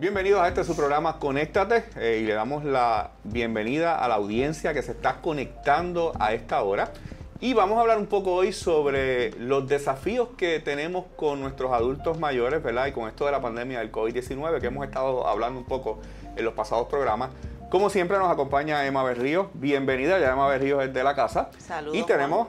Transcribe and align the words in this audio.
Bienvenidos 0.00 0.40
a 0.40 0.48
este 0.48 0.64
su 0.64 0.74
programa 0.74 1.18
Conéctate 1.18 1.84
eh, 1.96 2.20
y 2.22 2.26
le 2.26 2.32
damos 2.32 2.64
la 2.64 3.10
bienvenida 3.22 4.02
a 4.02 4.08
la 4.08 4.14
audiencia 4.14 4.72
que 4.72 4.80
se 4.80 4.92
está 4.92 5.20
conectando 5.20 6.14
a 6.18 6.32
esta 6.32 6.62
hora. 6.62 6.90
Y 7.38 7.52
vamos 7.52 7.76
a 7.76 7.82
hablar 7.82 7.98
un 7.98 8.06
poco 8.06 8.32
hoy 8.32 8.54
sobre 8.54 9.32
los 9.32 9.68
desafíos 9.68 10.28
que 10.38 10.58
tenemos 10.58 11.04
con 11.16 11.42
nuestros 11.42 11.70
adultos 11.72 12.18
mayores, 12.18 12.62
¿verdad? 12.62 12.86
Y 12.86 12.92
con 12.92 13.08
esto 13.08 13.26
de 13.26 13.32
la 13.32 13.42
pandemia 13.42 13.80
del 13.80 13.92
COVID-19 13.92 14.58
que 14.62 14.68
hemos 14.68 14.86
estado 14.86 15.28
hablando 15.28 15.60
un 15.60 15.66
poco 15.66 16.00
en 16.34 16.46
los 16.46 16.54
pasados 16.54 16.88
programas. 16.88 17.28
Como 17.68 17.90
siempre 17.90 18.16
nos 18.16 18.32
acompaña 18.32 18.86
Emma 18.86 19.02
Berríos. 19.02 19.48
Bienvenida, 19.52 20.18
ya 20.18 20.32
Emma 20.32 20.48
Berríos 20.48 20.82
es 20.82 20.94
de 20.94 21.04
la 21.04 21.14
casa. 21.14 21.50
Saludos. 21.58 21.98
Y 21.98 22.04
tenemos 22.04 22.48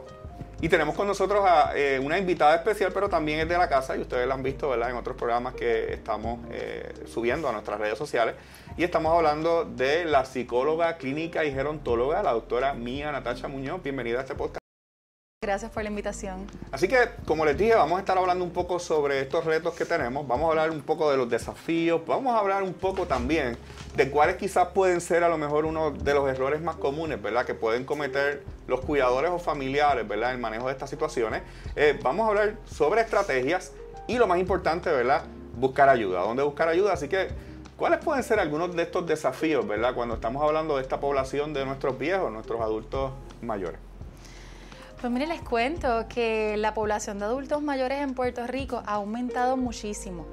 y 0.61 0.69
tenemos 0.69 0.95
con 0.95 1.07
nosotros 1.07 1.43
a 1.43 1.75
eh, 1.75 1.99
una 1.99 2.19
invitada 2.19 2.55
especial, 2.55 2.91
pero 2.93 3.09
también 3.09 3.39
es 3.39 3.49
de 3.49 3.57
la 3.57 3.67
casa, 3.67 3.97
y 3.97 4.01
ustedes 4.01 4.27
la 4.27 4.35
han 4.35 4.43
visto 4.43 4.69
¿verdad? 4.69 4.91
en 4.91 4.95
otros 4.95 5.17
programas 5.17 5.55
que 5.55 5.91
estamos 5.91 6.39
eh, 6.51 6.93
subiendo 7.11 7.49
a 7.49 7.51
nuestras 7.51 7.79
redes 7.79 7.97
sociales. 7.97 8.35
Y 8.77 8.83
estamos 8.83 9.11
hablando 9.11 9.65
de 9.65 10.05
la 10.05 10.23
psicóloga 10.23 10.97
clínica 10.97 11.43
y 11.43 11.51
gerontóloga, 11.51 12.21
la 12.21 12.31
doctora 12.31 12.73
Mía 12.73 13.11
Natacha 13.11 13.47
Muñoz. 13.47 13.81
Bienvenida 13.81 14.19
a 14.19 14.21
este 14.21 14.35
podcast. 14.35 14.60
Gracias 15.43 15.71
por 15.71 15.81
la 15.81 15.89
invitación. 15.89 16.45
Así 16.71 16.87
que, 16.87 16.97
como 17.25 17.45
les 17.45 17.57
dije, 17.57 17.73
vamos 17.73 17.97
a 17.97 18.01
estar 18.01 18.15
hablando 18.15 18.45
un 18.45 18.51
poco 18.51 18.77
sobre 18.77 19.21
estos 19.21 19.43
retos 19.43 19.73
que 19.73 19.85
tenemos, 19.85 20.27
vamos 20.27 20.45
a 20.45 20.49
hablar 20.51 20.69
un 20.69 20.83
poco 20.83 21.09
de 21.09 21.17
los 21.17 21.27
desafíos, 21.31 21.99
vamos 22.05 22.35
a 22.35 22.37
hablar 22.37 22.61
un 22.61 22.75
poco 22.75 23.07
también 23.07 23.57
de 23.95 24.11
cuáles 24.11 24.35
quizás 24.35 24.67
pueden 24.67 25.01
ser 25.01 25.23
a 25.23 25.29
lo 25.29 25.39
mejor 25.39 25.65
uno 25.65 25.89
de 25.89 26.13
los 26.13 26.29
errores 26.29 26.61
más 26.61 26.75
comunes, 26.75 27.19
¿verdad? 27.19 27.43
Que 27.43 27.55
pueden 27.55 27.85
cometer 27.85 28.43
los 28.67 28.81
cuidadores 28.81 29.31
o 29.31 29.39
familiares, 29.39 30.07
¿verdad? 30.07 30.29
En 30.29 30.35
el 30.35 30.41
manejo 30.43 30.67
de 30.67 30.73
estas 30.73 30.91
situaciones. 30.91 31.41
Eh, 31.75 31.99
vamos 32.03 32.27
a 32.27 32.29
hablar 32.29 32.57
sobre 32.65 33.01
estrategias 33.01 33.73
y 34.07 34.19
lo 34.19 34.27
más 34.27 34.37
importante, 34.37 34.91
¿verdad? 34.91 35.23
Buscar 35.55 35.89
ayuda. 35.89 36.21
¿Dónde 36.21 36.43
buscar 36.43 36.67
ayuda? 36.67 36.93
Así 36.93 37.07
que, 37.07 37.29
¿cuáles 37.77 37.97
pueden 37.97 38.21
ser 38.21 38.39
algunos 38.39 38.75
de 38.75 38.83
estos 38.83 39.07
desafíos, 39.07 39.67
¿verdad? 39.67 39.95
Cuando 39.95 40.13
estamos 40.13 40.43
hablando 40.43 40.75
de 40.75 40.83
esta 40.83 40.99
población 40.99 41.51
de 41.51 41.65
nuestros 41.65 41.97
viejos, 41.97 42.31
nuestros 42.31 42.61
adultos 42.61 43.11
mayores. 43.41 43.90
Pues 45.01 45.11
mire, 45.11 45.25
les 45.25 45.41
cuento 45.41 46.05
que 46.07 46.55
la 46.57 46.75
población 46.75 47.17
de 47.17 47.25
adultos 47.25 47.59
mayores 47.63 48.01
en 48.01 48.13
Puerto 48.13 48.45
Rico 48.45 48.83
ha 48.85 48.93
aumentado 48.93 49.57
muchísimo. 49.57 50.27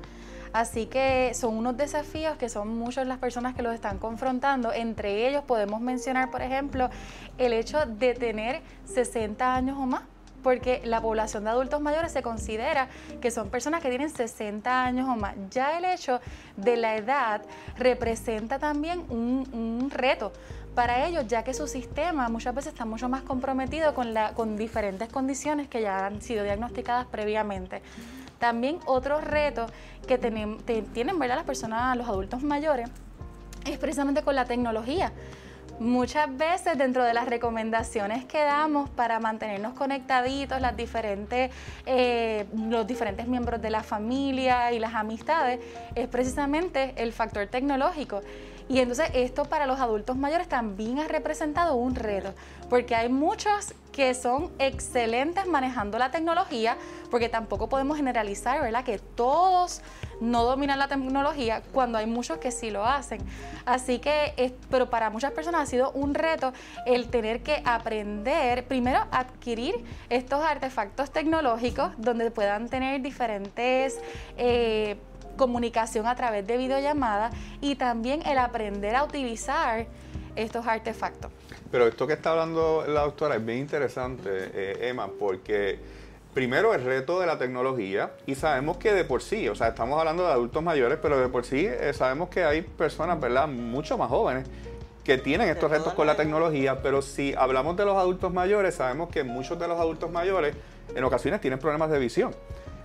Así 0.53 0.85
que 0.85 1.33
son 1.33 1.57
unos 1.57 1.79
desafíos 1.79 2.37
que 2.37 2.51
son 2.51 2.77
muchas 2.79 3.07
las 3.07 3.17
personas 3.17 3.55
que 3.55 3.63
los 3.63 3.73
están 3.73 3.97
confrontando. 3.97 4.71
Entre 4.71 5.27
ellos 5.27 5.43
podemos 5.45 5.81
mencionar, 5.81 6.31
por 6.31 6.43
ejemplo, 6.43 6.91
el 7.39 7.55
hecho 7.55 7.87
de 7.87 8.13
tener 8.13 8.61
60 8.85 9.55
años 9.55 9.79
o 9.81 9.87
más 9.87 10.03
porque 10.43 10.83
la 10.85 11.01
población 11.01 11.45
de 11.45 11.51
adultos 11.51 11.81
mayores 11.81 12.13
se 12.13 12.23
considera 12.23 12.89
que 13.21 13.31
son 13.31 13.51
personas 13.51 13.83
que 13.83 13.89
tienen 13.89 14.11
60 14.11 14.85
años 14.85 15.09
o 15.09 15.17
más. 15.17 15.35
Ya 15.51 15.77
el 15.79 15.85
hecho 15.85 16.21
de 16.57 16.77
la 16.77 16.97
edad 16.97 17.43
representa 17.77 18.59
también 18.59 19.01
un, 19.09 19.49
un 19.53 19.91
reto 19.91 20.33
para 20.75 21.07
ellos, 21.07 21.27
ya 21.27 21.43
que 21.45 21.55
su 21.55 21.67
sistema 21.67 22.29
muchas 22.29 22.55
veces 22.55 22.73
está 22.73 22.85
mucho 22.85 23.09
más 23.09 23.23
comprometido 23.23 23.95
con, 23.95 24.57
diferentes 24.57 25.09
condiciones 25.09 25.69
que 25.69 25.83
ya 25.83 26.07
han 26.07 26.23
sido 26.23 26.45
diagnosticadas 26.45 27.07
previamente. 27.07 27.83
También 28.39 28.79
otro 28.87 29.21
reto 29.21 29.67
que 30.07 30.19
tienen, 30.19 30.59
tienen 30.93 31.19
¿verdad? 31.19 31.37
las 31.37 31.45
personas, 31.45 31.97
los 31.97 32.09
adultos 32.09 32.43
mayores, 32.43 32.89
es 33.65 33.79
precisamente 33.79 34.23
con 34.23 34.35
la 34.35 34.45
tecnología. 34.45 35.13
Muchas 35.81 36.37
veces 36.37 36.77
dentro 36.77 37.05
de 37.05 37.15
las 37.15 37.27
recomendaciones 37.29 38.25
que 38.25 38.39
damos 38.39 38.91
para 38.91 39.21
mantenernos 39.21 39.75
conectaditos, 39.75 40.59
eh, 41.87 42.47
los 42.53 42.85
diferentes 42.85 43.29
miembros 43.29 43.63
de 43.63 43.71
la 43.71 43.85
familia 43.85 44.73
y 44.73 44.81
las 44.81 44.95
amistades, 44.95 45.61
es 45.95 46.09
precisamente 46.09 46.95
el 46.97 47.13
factor 47.13 47.47
tecnológico. 47.47 48.23
Y 48.69 48.81
entonces 48.81 49.11
esto 49.15 49.47
para 49.47 49.67
los 49.67 49.81
adultos 49.81 50.17
mayores 50.17 50.49
también 50.49 50.99
ha 50.99 51.09
representado 51.09 51.75
un 51.77 51.95
reto, 51.95 52.35
porque 52.69 52.95
hay 52.95 53.09
muchos 53.09 53.75
que 53.93 54.15
son 54.15 54.53
excelentes 54.59 55.47
manejando 55.47 55.99
la 55.99 56.11
tecnología, 56.11 56.77
porque 57.11 57.29
tampoco 57.29 57.69
podemos 57.69 57.97
generalizar, 57.97 58.61
¿verdad? 58.61 58.85
Que 58.85 58.99
todos 58.99 59.81
no 60.21 60.45
dominan 60.45 60.79
la 60.79 60.87
tecnología 60.87 61.63
cuando 61.73 61.99
hay 61.99 62.07
muchos 62.07 62.39
que 62.39 62.51
sí 62.51 62.71
lo 62.71 62.85
hacen. 62.85 63.21
Así 63.65 63.99
que, 63.99 64.55
pero 64.71 64.91
para 64.91 65.11
muchas 65.11 65.33
personas 65.33 65.63
ha 65.63 65.67
sido 65.67 65.91
un 65.93 66.15
reto 66.15 66.53
el 66.87 67.09
tener 67.09 67.43
que 67.43 67.63
aprender, 67.65 68.67
primero, 68.69 69.05
adquirir 69.11 69.75
estos 70.11 70.45
artefactos 70.45 71.11
tecnológicos 71.11 71.93
donde 71.97 72.31
puedan 72.31 72.69
tener 72.69 73.01
diferentes... 73.01 73.99
Eh, 74.37 74.97
comunicación 75.39 76.07
a 76.07 76.15
través 76.15 76.47
de 76.47 76.59
videollamadas 76.59 77.33
y 77.63 77.77
también 77.77 78.21
el 78.27 78.37
aprender 78.37 78.95
a 78.95 79.05
utilizar 79.05 79.87
estos 80.37 80.67
artefactos. 80.67 81.33
Pero 81.71 81.87
esto 81.87 82.07
que 82.07 82.13
está 82.13 82.33
hablando 82.33 82.85
la 82.87 83.01
doctora 83.01 83.37
es 83.37 83.45
bien 83.45 83.61
interesante, 83.61 84.29
eh, 84.31 84.89
Emma, 84.91 85.09
porque 85.19 85.79
primero 86.35 86.75
el 86.75 86.85
reto 86.85 87.19
de 87.21 87.27
la 87.27 87.39
tecnología 87.39 88.13
y 88.27 88.35
sabemos 88.35 88.77
que 88.77 88.93
de 88.93 89.05
por 89.05 89.23
sí, 89.23 89.49
o 89.49 89.55
sea, 89.55 89.69
estamos 89.69 89.99
hablando 89.99 90.27
de 90.27 90.33
adultos 90.33 90.63
mayores, 90.63 90.99
pero 91.01 91.19
de 91.19 91.29
por 91.29 91.45
sí 91.45 91.67
eh, 91.67 91.93
sabemos 91.95 92.29
que 92.29 92.45
hay 92.45 92.63
personas, 92.63 93.19
¿verdad?, 93.19 93.49
mucho 93.49 93.97
más 93.97 94.09
jóvenes 94.09 94.47
que 95.05 95.17
tienen 95.17 95.49
estos 95.49 95.71
retos 95.71 95.95
con 95.95 96.07
la 96.07 96.17
tecnología, 96.17 96.83
pero 96.83 97.01
si 97.01 97.35
hablamos 97.35 97.77
de 97.79 97.87
los 97.87 97.97
adultos 97.97 98.31
mayores, 98.31 98.75
sabemos 98.75 99.09
que 99.09 99.25
muchos 99.25 99.59
de 99.59 99.67
los 99.67 99.81
adultos 99.81 100.11
mayores 100.11 100.55
en 100.95 101.03
ocasiones 101.03 101.41
tienen 101.41 101.59
problemas 101.59 101.91
de 101.91 101.99
visión. 101.99 102.35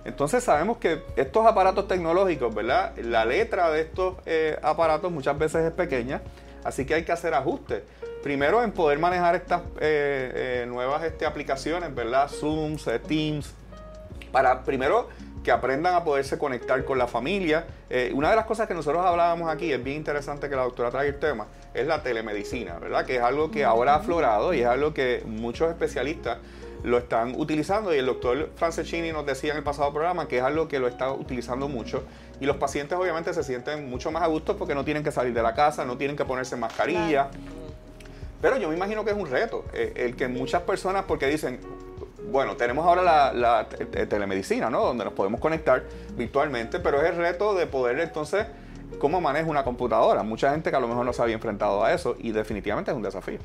Entonces 0.04 0.44
sabemos 0.44 0.76
que 0.76 1.02
estos 1.16 1.46
aparatos 1.46 1.88
tecnológicos, 1.88 2.54
¿verdad? 2.54 2.94
La 2.98 3.24
letra 3.24 3.70
de 3.70 3.80
estos 3.80 4.16
eh, 4.26 4.58
aparatos 4.62 5.10
muchas 5.10 5.36
veces 5.38 5.64
es 5.64 5.72
pequeña, 5.72 6.20
así 6.62 6.84
que 6.84 6.94
hay 6.94 7.04
que 7.04 7.12
hacer 7.12 7.32
ajustes. 7.32 7.82
Primero 8.22 8.62
en 8.62 8.72
poder 8.72 8.98
manejar 8.98 9.34
estas 9.34 9.62
eh, 9.80 10.62
eh, 10.62 10.66
nuevas 10.68 11.02
este, 11.04 11.24
aplicaciones, 11.24 11.94
¿verdad? 11.94 12.28
Zooms, 12.28 12.88
Teams, 13.06 13.54
para 14.30 14.62
primero 14.62 15.08
que 15.42 15.50
aprendan 15.50 15.94
a 15.94 16.04
poderse 16.04 16.38
conectar 16.38 16.82
con 16.86 16.96
la 16.96 17.06
familia. 17.06 17.66
una 18.14 18.30
de 18.30 18.36
las 18.36 18.46
cosas 18.46 18.66
que 18.66 18.72
nosotros 18.72 19.04
hablábamos 19.04 19.50
aquí, 19.50 19.70
es 19.70 19.82
bien 19.82 19.98
interesante 19.98 20.48
que 20.48 20.56
la 20.56 20.62
doctora 20.62 20.90
traiga 20.90 21.14
el 21.14 21.20
tema, 21.20 21.46
es 21.74 21.86
la 21.86 22.02
telemedicina, 22.02 22.78
¿verdad? 22.78 23.04
Que 23.04 23.16
es 23.16 23.22
algo 23.22 23.50
que 23.50 23.62
ahora 23.62 23.92
ha 23.92 23.96
aflorado 23.96 24.54
y 24.54 24.60
es 24.60 24.66
algo 24.66 24.94
que 24.94 25.22
muchos 25.26 25.68
especialistas 25.68 26.38
lo 26.84 26.98
están 26.98 27.34
utilizando 27.36 27.94
y 27.94 27.98
el 27.98 28.06
doctor 28.06 28.50
Franceschini 28.56 29.10
nos 29.10 29.24
decía 29.24 29.52
en 29.52 29.56
el 29.58 29.64
pasado 29.64 29.90
programa 29.92 30.28
que 30.28 30.38
es 30.38 30.44
algo 30.44 30.68
que 30.68 30.78
lo 30.78 30.86
está 30.86 31.10
utilizando 31.10 31.66
mucho 31.66 32.04
y 32.40 32.44
los 32.44 32.56
pacientes 32.56 32.96
obviamente 32.98 33.32
se 33.32 33.42
sienten 33.42 33.88
mucho 33.88 34.12
más 34.12 34.22
a 34.22 34.26
gusto 34.26 34.56
porque 34.56 34.74
no 34.74 34.84
tienen 34.84 35.02
que 35.02 35.10
salir 35.10 35.32
de 35.32 35.42
la 35.42 35.54
casa, 35.54 35.84
no 35.86 35.96
tienen 35.96 36.16
que 36.16 36.24
ponerse 36.24 36.56
mascarilla. 36.56 37.28
Pero 38.42 38.58
yo 38.58 38.68
me 38.68 38.74
imagino 38.76 39.02
que 39.04 39.12
es 39.12 39.16
un 39.16 39.30
reto, 39.30 39.64
eh, 39.72 39.94
el 39.96 40.16
que 40.16 40.28
muchas 40.28 40.62
personas, 40.62 41.04
porque 41.08 41.26
dicen, 41.26 41.58
bueno, 42.30 42.56
tenemos 42.56 42.84
ahora 42.84 43.02
la, 43.02 43.32
la 43.32 43.66
telemedicina, 43.66 44.68
¿no? 44.68 44.84
Donde 44.84 45.04
nos 45.04 45.14
podemos 45.14 45.40
conectar 45.40 45.84
virtualmente, 46.16 46.80
pero 46.80 47.00
es 47.00 47.10
el 47.10 47.16
reto 47.16 47.54
de 47.54 47.66
poder 47.66 47.98
entonces 48.00 48.46
cómo 48.98 49.20
maneja 49.20 49.48
una 49.48 49.64
computadora. 49.64 50.22
Mucha 50.22 50.50
gente 50.50 50.70
que 50.70 50.76
a 50.76 50.80
lo 50.80 50.88
mejor 50.88 51.04
no 51.04 51.12
se 51.12 51.22
había 51.22 51.34
enfrentado 51.34 51.84
a 51.84 51.92
eso 51.92 52.16
y 52.18 52.32
definitivamente 52.32 52.90
es 52.90 52.96
un 52.96 53.02
desafío. 53.02 53.38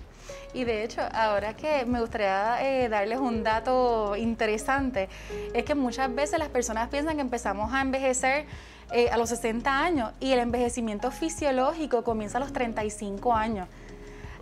Y 0.53 0.63
de 0.63 0.83
hecho, 0.83 1.01
ahora 1.13 1.55
que 1.55 1.85
me 1.85 1.99
gustaría 2.01 2.57
eh, 2.63 2.89
darles 2.89 3.19
un 3.19 3.43
dato 3.43 4.15
interesante, 4.15 5.09
es 5.53 5.63
que 5.63 5.75
muchas 5.75 6.13
veces 6.13 6.39
las 6.39 6.49
personas 6.49 6.89
piensan 6.89 7.15
que 7.15 7.21
empezamos 7.21 7.71
a 7.73 7.81
envejecer 7.81 8.45
eh, 8.91 9.09
a 9.11 9.17
los 9.17 9.29
60 9.29 9.83
años 9.83 10.11
y 10.19 10.31
el 10.31 10.39
envejecimiento 10.39 11.11
fisiológico 11.11 12.03
comienza 12.03 12.39
a 12.39 12.41
los 12.41 12.51
35 12.51 13.33
años. 13.33 13.67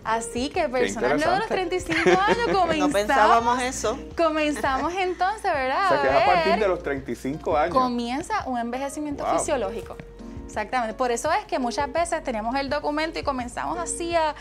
Así 0.04 0.48
que 0.48 0.68
personas 0.70 1.16
luego 1.16 1.32
de 1.32 1.38
los 1.40 1.48
35 1.48 2.00
años 2.08 2.38
comenzamos. 2.52 2.78
no 2.78 2.88
pensábamos 2.90 3.62
eso. 3.62 3.98
Comenzamos 4.16 4.94
entonces, 4.94 5.52
¿verdad? 5.52 5.84
O 5.84 5.88
sea 5.88 6.02
que 6.02 6.08
a, 6.08 6.24
partir 6.24 6.60
de 6.60 6.68
los 6.68 6.82
35 6.82 7.56
años. 7.56 7.74
Comienza 7.74 8.44
un 8.46 8.58
envejecimiento 8.58 9.26
fisiológico. 9.26 9.96
Exactamente. 10.58 10.94
Por 10.94 11.12
eso 11.12 11.30
es 11.30 11.44
que 11.44 11.60
muchas 11.60 11.92
veces 11.92 12.24
tenemos 12.24 12.56
el 12.56 12.68
documento 12.68 13.20
y 13.20 13.22
comenzamos 13.22 13.78
así 13.78 14.12
a, 14.16 14.34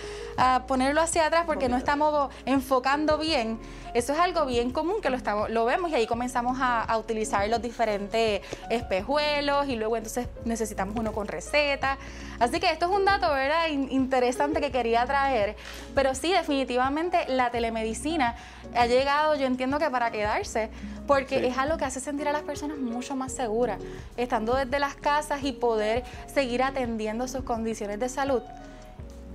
ponerlo 0.67 0.99
hacia 0.99 1.27
atrás 1.27 1.43
porque 1.45 1.69
no 1.69 1.77
estamos 1.77 2.31
enfocando 2.45 3.19
bien. 3.19 3.59
Eso 3.93 4.13
es 4.13 4.19
algo 4.19 4.47
bien 4.47 4.71
común 4.71 4.95
que 4.99 5.11
lo, 5.11 5.15
estamos, 5.15 5.51
lo 5.51 5.65
vemos 5.65 5.91
y 5.91 5.95
ahí 5.95 6.07
comenzamos 6.07 6.57
a, 6.59 6.97
utilizar 6.97 7.47
los 7.49 7.61
diferentes 7.61 8.41
espejuelos 8.71 9.67
y 9.67 9.75
luego 9.75 9.95
entonces 9.95 10.27
necesitamos 10.43 10.95
uno 10.97 11.13
con 11.13 11.27
receta. 11.27 11.99
Así 12.39 12.59
que 12.59 12.71
esto 12.71 12.85
es 12.85 12.91
un 12.91 13.05
dato, 13.05 13.29
¿verdad? 13.29 13.67
interesante 13.69 14.61
que 14.61 14.71
quería 14.71 15.05
traer. 15.05 15.55
Pero 15.95 16.13
sí, 16.15 16.31
definitivamente 16.31 17.25
la 17.27 17.51
telemedicina 17.51 18.35
ha 18.75 18.85
llegado, 18.85 19.35
yo 19.35 19.45
entiendo 19.45 19.79
que 19.79 19.89
para 19.89 20.11
quedarse, 20.11 20.69
porque 21.07 21.47
es 21.47 21.57
algo 21.57 21.77
que 21.77 21.85
hace 21.85 21.99
sentir 21.99 22.27
a 22.27 22.31
las 22.31 22.43
personas 22.43 22.77
mucho 22.77 23.15
más 23.15 23.31
seguras, 23.31 23.79
estando 24.17 24.55
desde 24.55 24.79
las 24.79 24.95
casas 24.95 25.43
y 25.43 25.51
poder 25.51 26.03
seguir 26.31 26.63
atendiendo 26.63 27.27
sus 27.27 27.43
condiciones 27.43 27.99
de 27.99 28.09
salud. 28.09 28.41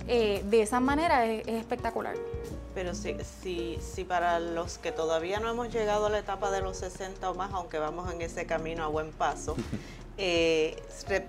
Eh, 0.07 0.43
de 0.49 0.61
esa 0.61 0.79
manera 0.79 1.25
es, 1.25 1.47
espectacular. 1.47 2.15
Pero 2.75 2.93
si, 2.95 3.15
si, 3.41 3.77
si 3.79 4.03
para 4.03 4.39
los 4.39 4.77
que 4.77 4.91
todavía 4.91 5.39
no 5.39 5.49
hemos 5.49 5.71
llegado 5.71 6.07
a 6.07 6.09
la 6.09 6.19
etapa 6.19 6.51
de 6.51 6.61
los 6.61 6.77
60 6.77 7.29
o 7.29 7.35
más, 7.35 7.53
aunque 7.53 7.77
vamos 7.77 8.11
en 8.11 8.21
ese 8.21 8.45
camino 8.45 8.83
a 8.83 8.87
buen 8.87 9.11
paso, 9.11 9.55
eh, 10.17 10.81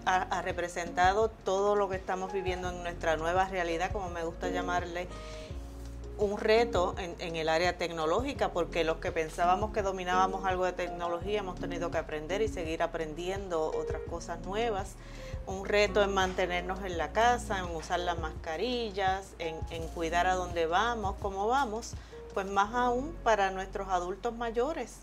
ha, 0.04 0.42
representado 0.42 1.28
todo 1.28 1.74
lo 1.74 1.88
que 1.88 1.96
estamos 1.96 2.32
viviendo 2.32 2.68
en 2.70 2.82
nuestra 2.82 3.16
nueva 3.16 3.48
realidad, 3.48 3.90
como 3.92 4.10
me 4.10 4.24
gusta 4.24 4.48
llamarle, 4.50 5.08
un 6.16 6.38
reto 6.38 6.94
en, 6.98 7.34
el 7.34 7.48
área 7.48 7.76
tecnológica, 7.76 8.52
porque 8.52 8.84
los 8.84 8.98
que 8.98 9.10
pensábamos 9.10 9.72
que 9.72 9.82
dominábamos 9.82 10.44
algo 10.44 10.64
de 10.64 10.72
tecnología 10.72 11.40
hemos 11.40 11.58
tenido 11.58 11.90
que 11.90 11.98
aprender 11.98 12.40
y 12.40 12.48
seguir 12.48 12.82
aprendiendo 12.82 13.72
otras 13.72 14.02
cosas 14.08 14.38
nuevas. 14.40 14.94
Un 15.46 15.66
reto 15.66 16.02
en 16.02 16.14
mantenernos 16.14 16.84
en 16.84 16.98
la 16.98 17.10
casa, 17.12 17.58
en 17.58 17.64
usar 17.74 18.00
las 18.00 18.18
mascarillas, 18.18 19.34
en, 19.40 19.56
en 19.70 19.88
cuidar 19.88 20.26
a 20.26 20.34
dónde 20.34 20.66
vamos, 20.66 21.16
cómo 21.20 21.48
vamos, 21.48 21.94
pues 22.32 22.46
más 22.46 22.72
aún 22.74 23.14
para 23.24 23.50
nuestros 23.50 23.88
adultos 23.88 24.34
mayores 24.34 24.98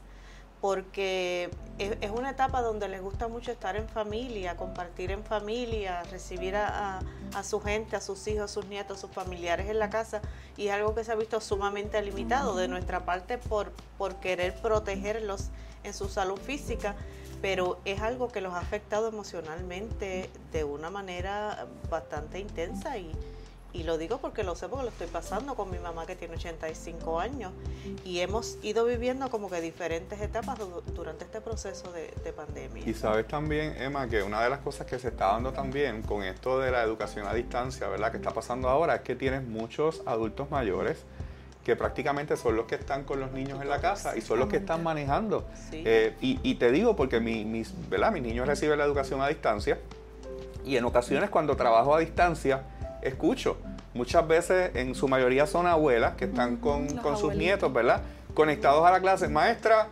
porque 0.61 1.49
es, 1.79 2.11
una 2.11 2.29
etapa 2.29 2.61
donde 2.61 2.87
les 2.87 3.01
gusta 3.01 3.27
mucho 3.27 3.51
estar 3.51 3.75
en 3.75 3.89
familia, 3.89 4.55
compartir 4.55 5.09
en 5.09 5.23
familia, 5.23 6.03
recibir 6.03 6.55
a, 6.55 7.01
su 7.43 7.59
gente, 7.59 7.95
a 7.95 8.01
sus 8.01 8.27
hijos, 8.27 8.43
a 8.43 8.53
sus 8.53 8.67
nietos, 8.67 8.99
a 8.99 9.01
sus 9.01 9.11
familiares 9.11 9.67
en 9.69 9.79
la 9.79 9.89
casa, 9.89 10.21
y 10.57 10.67
es 10.67 10.73
algo 10.73 10.93
que 10.93 11.03
se 11.03 11.11
ha 11.11 11.15
visto 11.15 11.41
sumamente 11.41 11.99
limitado 12.03 12.55
de 12.55 12.67
nuestra 12.67 13.05
parte 13.05 13.39
por, 13.39 13.71
por 13.97 14.17
querer 14.17 14.53
protegerlos 14.61 15.49
en 15.83 15.95
su 15.95 16.07
salud 16.07 16.39
física, 16.39 16.95
pero 17.41 17.79
es 17.83 18.01
algo 18.01 18.27
que 18.27 18.39
los 18.39 18.53
ha 18.53 18.59
afectado 18.59 19.07
emocionalmente 19.07 20.29
de 20.51 20.63
una 20.63 20.91
manera 20.91 21.65
bastante 21.89 22.39
intensa 22.39 22.99
y, 22.99 23.11
y 23.73 23.83
lo 23.83 23.97
digo 23.97 24.18
porque 24.18 24.44
lo 24.44 24.56
sé 24.56 24.68
porque 24.68 24.83
lo 24.83 24.89
estoy 24.89 25.07
pasando 25.07 25.56
con 25.56 25.71
mi 25.71 25.79
mamá 25.79 26.06
que 26.06 26.15
tiene 26.15 26.35
85 26.35 27.19
años 27.19 27.51
y 28.03 28.19
hemos 28.19 28.57
ido 28.63 28.85
viviendo 28.85 29.29
como 29.29 29.50
que 29.50 29.62
diferentes 29.62 30.19
etapas 30.21 30.59
durante 30.94 31.25
este 31.25 31.41
proceso 31.41 31.91
de, 31.91 32.31
pandemia. 32.31 32.83
Y 32.88 32.94
sabes 32.94 33.27
también, 33.27 33.75
Emma, 33.77 34.07
que 34.07 34.23
una 34.23 34.41
de 34.41 34.50
las 34.50 34.59
cosas 34.59 34.88
que 34.88 34.97
se 35.00 35.09
está 35.09 35.27
dando 35.27 35.51
también 35.51 36.01
con 36.01 36.23
esto 36.23 36.59
de 36.59 36.71
la 36.71 36.81
educación 36.81 37.27
a 37.27 37.33
distancia, 37.33 37.88
¿verdad? 37.89 38.12
Que 38.12 38.18
está 38.18 38.31
pasando 38.31 38.69
ahora 38.69 38.95
es 38.95 39.01
que 39.01 39.15
tienes 39.15 39.44
muchos 39.44 40.01
adultos 40.06 40.50
mayores 40.50 41.03
que 41.63 41.75
prácticamente 41.75 42.38
son 42.38 42.56
los 42.56 42.65
que 42.65 42.75
están 42.75 43.03
con 43.03 43.19
los 43.19 43.31
niños 43.31 43.62
en 43.62 43.69
la 43.69 43.79
casa 43.79 44.17
y 44.17 44.21
son 44.21 44.39
los 44.39 44.47
que 44.47 44.57
están 44.57 44.81
manejando. 44.81 45.45
Eh, 45.71 46.15
y, 46.21 46.56
te 46.56 46.71
digo 46.71 46.95
porque 46.95 47.19
mi, 47.19 47.45
mis, 47.45 47.74
¿verdad? 47.89 48.12
mis 48.12 48.24
niños 48.24 48.47
reciben 48.47 48.79
la 48.79 48.85
educación 48.85 49.21
a 49.21 49.27
distancia 49.27 49.77
y 50.65 50.77
en 50.77 50.85
ocasiones 50.85 51.29
cuando 51.29 51.56
trabajo 51.56 51.95
a 51.95 52.00
distancia, 52.00 52.63
escucho. 53.01 53.57
Muchas 53.94 54.27
veces, 54.27 54.71
en 54.75 54.95
su 54.95 55.07
mayoría 55.07 55.45
son 55.48 55.68
abuelas 55.68 56.15
que 56.15 56.25
están 56.25 56.57
con, 56.57 56.88
sus 57.18 57.36
nietos, 57.36 57.71
¿verdad? 57.74 58.01
Conectados 58.33 58.86
a 58.86 58.92
la 58.92 59.01
clase. 59.01 59.27
Maestra, 59.27 59.88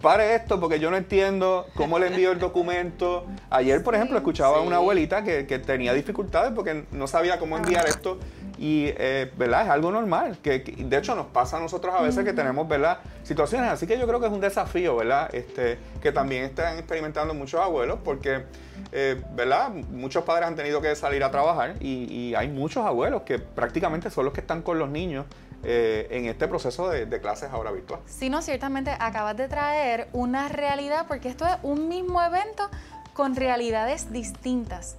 pare 0.00 0.34
esto 0.34 0.60
porque 0.60 0.78
yo 0.78 0.90
no 0.90 0.96
entiendo 0.96 1.66
cómo 1.74 1.98
le 1.98 2.08
envío 2.08 2.30
el 2.30 2.38
documento. 2.38 3.26
Ayer, 3.50 3.82
por 3.82 3.94
ejemplo, 3.94 4.16
escuchaba 4.16 4.58
a 4.58 4.60
una 4.60 4.76
abuelita 4.76 5.24
que, 5.24 5.42
tenía 5.58 5.92
dificultades 5.92 6.52
porque 6.54 6.84
no 6.92 7.06
sabía 7.06 7.38
cómo 7.38 7.56
enviar 7.56 7.86
esto. 7.88 8.18
Y, 8.58 8.86
eh, 8.96 9.30
¿verdad? 9.36 9.64
Es 9.64 9.70
algo 9.70 9.90
normal. 9.92 10.38
Que, 10.42 10.58
de 10.60 10.96
hecho, 10.96 11.14
nos 11.14 11.26
pasa 11.26 11.56
a 11.58 11.60
nosotros 11.60 11.94
a 11.96 12.02
veces 12.02 12.24
que 12.24 12.32
tenemos, 12.32 12.66
¿verdad? 12.68 12.98
Situaciones. 13.22 13.70
Así 13.70 13.86
que 13.86 13.98
yo 13.98 14.06
creo 14.06 14.20
que 14.20 14.26
es 14.26 14.32
un 14.32 14.40
desafío, 14.40 14.96
¿verdad? 14.96 15.32
Este, 15.34 15.78
que 16.02 16.12
también 16.12 16.44
están 16.44 16.76
experimentando 16.78 17.34
muchos 17.34 17.60
abuelos 17.60 17.98
porque 18.04 18.44
eh, 18.92 19.22
¿verdad? 19.32 19.70
Muchos 19.70 20.24
padres 20.24 20.48
han 20.48 20.56
tenido 20.56 20.80
que 20.80 20.94
salir 20.96 21.22
a 21.24 21.30
trabajar 21.30 21.74
y, 21.80 22.34
hay 22.34 22.48
muchos 22.48 22.84
abuelos 22.84 23.22
que 23.22 23.38
prácticamente 23.38 24.10
son 24.10 24.24
los 24.24 24.34
que 24.34 24.40
están 24.40 24.62
con 24.62 24.78
los 24.78 24.88
niños 24.88 25.26
eh, 25.64 26.06
en 26.10 26.26
este 26.26 26.46
proceso 26.46 26.88
de, 26.88 27.06
de, 27.06 27.20
clases 27.20 27.50
ahora 27.50 27.72
virtual. 27.72 28.00
Sí, 28.06 28.30
no, 28.30 28.42
ciertamente 28.42 28.90
acabas 28.98 29.36
de 29.36 29.48
traer 29.48 30.08
una 30.12 30.48
realidad 30.48 31.06
porque 31.08 31.28
esto 31.28 31.46
es 31.46 31.56
un 31.62 31.88
mismo 31.88 32.22
evento 32.22 32.68
con 33.12 33.34
realidades 33.34 34.12
distintas. 34.12 34.96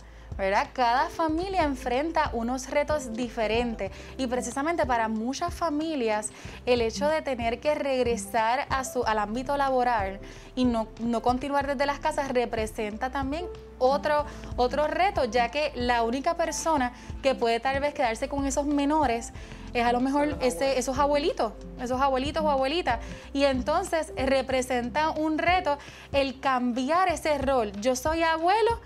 Cada 0.72 1.10
familia 1.10 1.64
enfrenta 1.64 2.30
unos 2.32 2.70
retos 2.70 3.12
diferentes 3.12 3.92
y 4.18 4.26
precisamente 4.26 4.86
para 4.86 5.10
muchas 5.10 5.54
familias 5.54 6.30
el 6.66 6.82
hecho 6.82 7.10
de 7.10 7.22
tener 7.22 7.60
que 7.60 7.76
regresar 7.76 8.66
a 8.70 8.86
su, 8.86 9.04
al 9.04 9.20
ámbito 9.20 9.58
laboral 9.58 10.22
y 10.56 10.64
no, 10.64 10.88
no 11.02 11.22
continuar 11.22 11.68
desde 11.68 11.86
las 11.86 12.00
casas 12.00 12.30
representa 12.30 13.10
también 13.10 13.48
otro, 13.80 14.26
otro 14.56 14.88
reto, 14.88 15.26
ya 15.26 15.52
que 15.52 15.74
la 15.76 16.04
única 16.04 16.36
persona 16.36 16.94
que 17.22 17.36
puede 17.36 17.60
tal 17.60 17.82
vez 17.82 17.94
quedarse 17.94 18.30
con 18.30 18.46
esos 18.46 18.66
menores 18.66 19.34
es 19.74 19.86
a 19.86 19.92
lo 19.92 20.00
mejor 20.00 20.38
ese, 20.40 20.80
esos 20.80 20.98
abuelitos, 20.98 21.52
esos 21.82 22.00
abuelitos 22.00 22.44
o 22.44 22.50
abuelitas. 22.50 23.00
Y 23.34 23.44
entonces 23.44 24.14
representa 24.16 25.10
un 25.12 25.38
reto 25.38 25.78
el 26.14 26.40
cambiar 26.40 27.10
ese 27.10 27.38
rol. 27.40 27.74
Yo 27.82 27.98
soy 27.98 28.24
abuelo, 28.24 28.80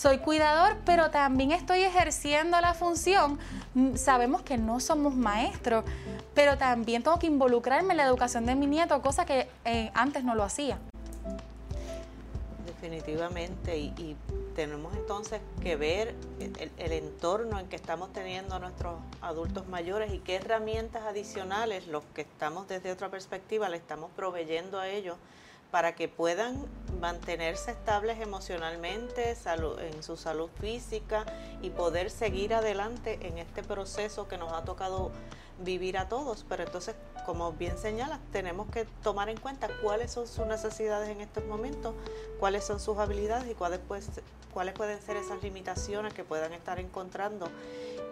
soy 0.00 0.16
cuidador, 0.16 0.78
pero 0.86 1.10
también 1.10 1.52
estoy 1.52 1.82
ejerciendo 1.82 2.58
la 2.62 2.72
función. 2.72 3.38
Mm, 3.74 3.96
sabemos 3.96 4.40
que 4.40 4.56
no 4.56 4.80
somos 4.80 5.14
maestros, 5.14 5.84
pero 6.34 6.56
también 6.56 7.02
tengo 7.02 7.18
que 7.18 7.26
involucrarme 7.26 7.92
en 7.92 7.98
la 7.98 8.06
educación 8.06 8.46
de 8.46 8.54
mi 8.54 8.66
nieto, 8.66 9.02
cosa 9.02 9.26
que 9.26 9.46
eh, 9.66 9.90
antes 9.92 10.24
no 10.24 10.34
lo 10.34 10.42
hacía. 10.42 10.78
Definitivamente, 12.64 13.76
y, 13.76 14.16
tenemos 14.56 14.94
entonces 14.96 15.40
que 15.62 15.76
ver 15.76 16.14
el, 16.40 16.72
el, 16.76 16.92
entorno 16.92 17.60
en 17.60 17.68
que 17.68 17.76
estamos 17.76 18.12
teniendo 18.12 18.56
a 18.56 18.58
nuestros 18.58 18.96
adultos 19.22 19.68
mayores 19.68 20.12
y 20.12 20.18
qué 20.18 20.36
herramientas 20.36 21.04
adicionales, 21.04 21.86
los 21.86 22.02
que 22.14 22.22
estamos 22.22 22.66
desde 22.68 22.90
otra 22.90 23.10
perspectiva, 23.10 23.68
le 23.68 23.76
estamos 23.76 24.10
proveyendo 24.16 24.80
a 24.80 24.88
ellos 24.88 25.16
para 25.70 25.94
que 25.94 26.08
puedan 26.08 26.66
mantenerse 27.00 27.70
estables 27.70 28.20
emocionalmente, 28.20 29.36
en 29.80 30.02
su 30.02 30.16
salud 30.16 30.50
física 30.60 31.24
y 31.62 31.70
poder 31.70 32.10
seguir 32.10 32.54
adelante 32.54 33.18
en 33.22 33.38
este 33.38 33.62
proceso 33.62 34.28
que 34.28 34.36
nos 34.36 34.52
ha 34.52 34.64
tocado 34.64 35.12
vivir 35.60 35.98
a 35.98 36.08
todos. 36.08 36.44
Pero 36.48 36.64
entonces, 36.64 36.94
como 37.26 37.52
bien 37.52 37.78
señalas, 37.78 38.20
tenemos 38.32 38.68
que 38.70 38.84
tomar 39.02 39.28
en 39.28 39.38
cuenta 39.38 39.68
cuáles 39.82 40.10
son 40.10 40.26
sus 40.26 40.46
necesidades 40.46 41.08
en 41.08 41.20
estos 41.20 41.44
momentos, 41.44 41.94
cuáles 42.38 42.64
son 42.64 42.80
sus 42.80 42.98
habilidades 42.98 43.50
y 43.50 43.54
cuáles, 43.54 43.80
pues, 43.86 44.08
cuáles 44.52 44.74
pueden 44.74 45.00
ser 45.00 45.16
esas 45.16 45.42
limitaciones 45.42 46.14
que 46.14 46.24
puedan 46.24 46.52
estar 46.52 46.78
encontrando. 46.78 47.48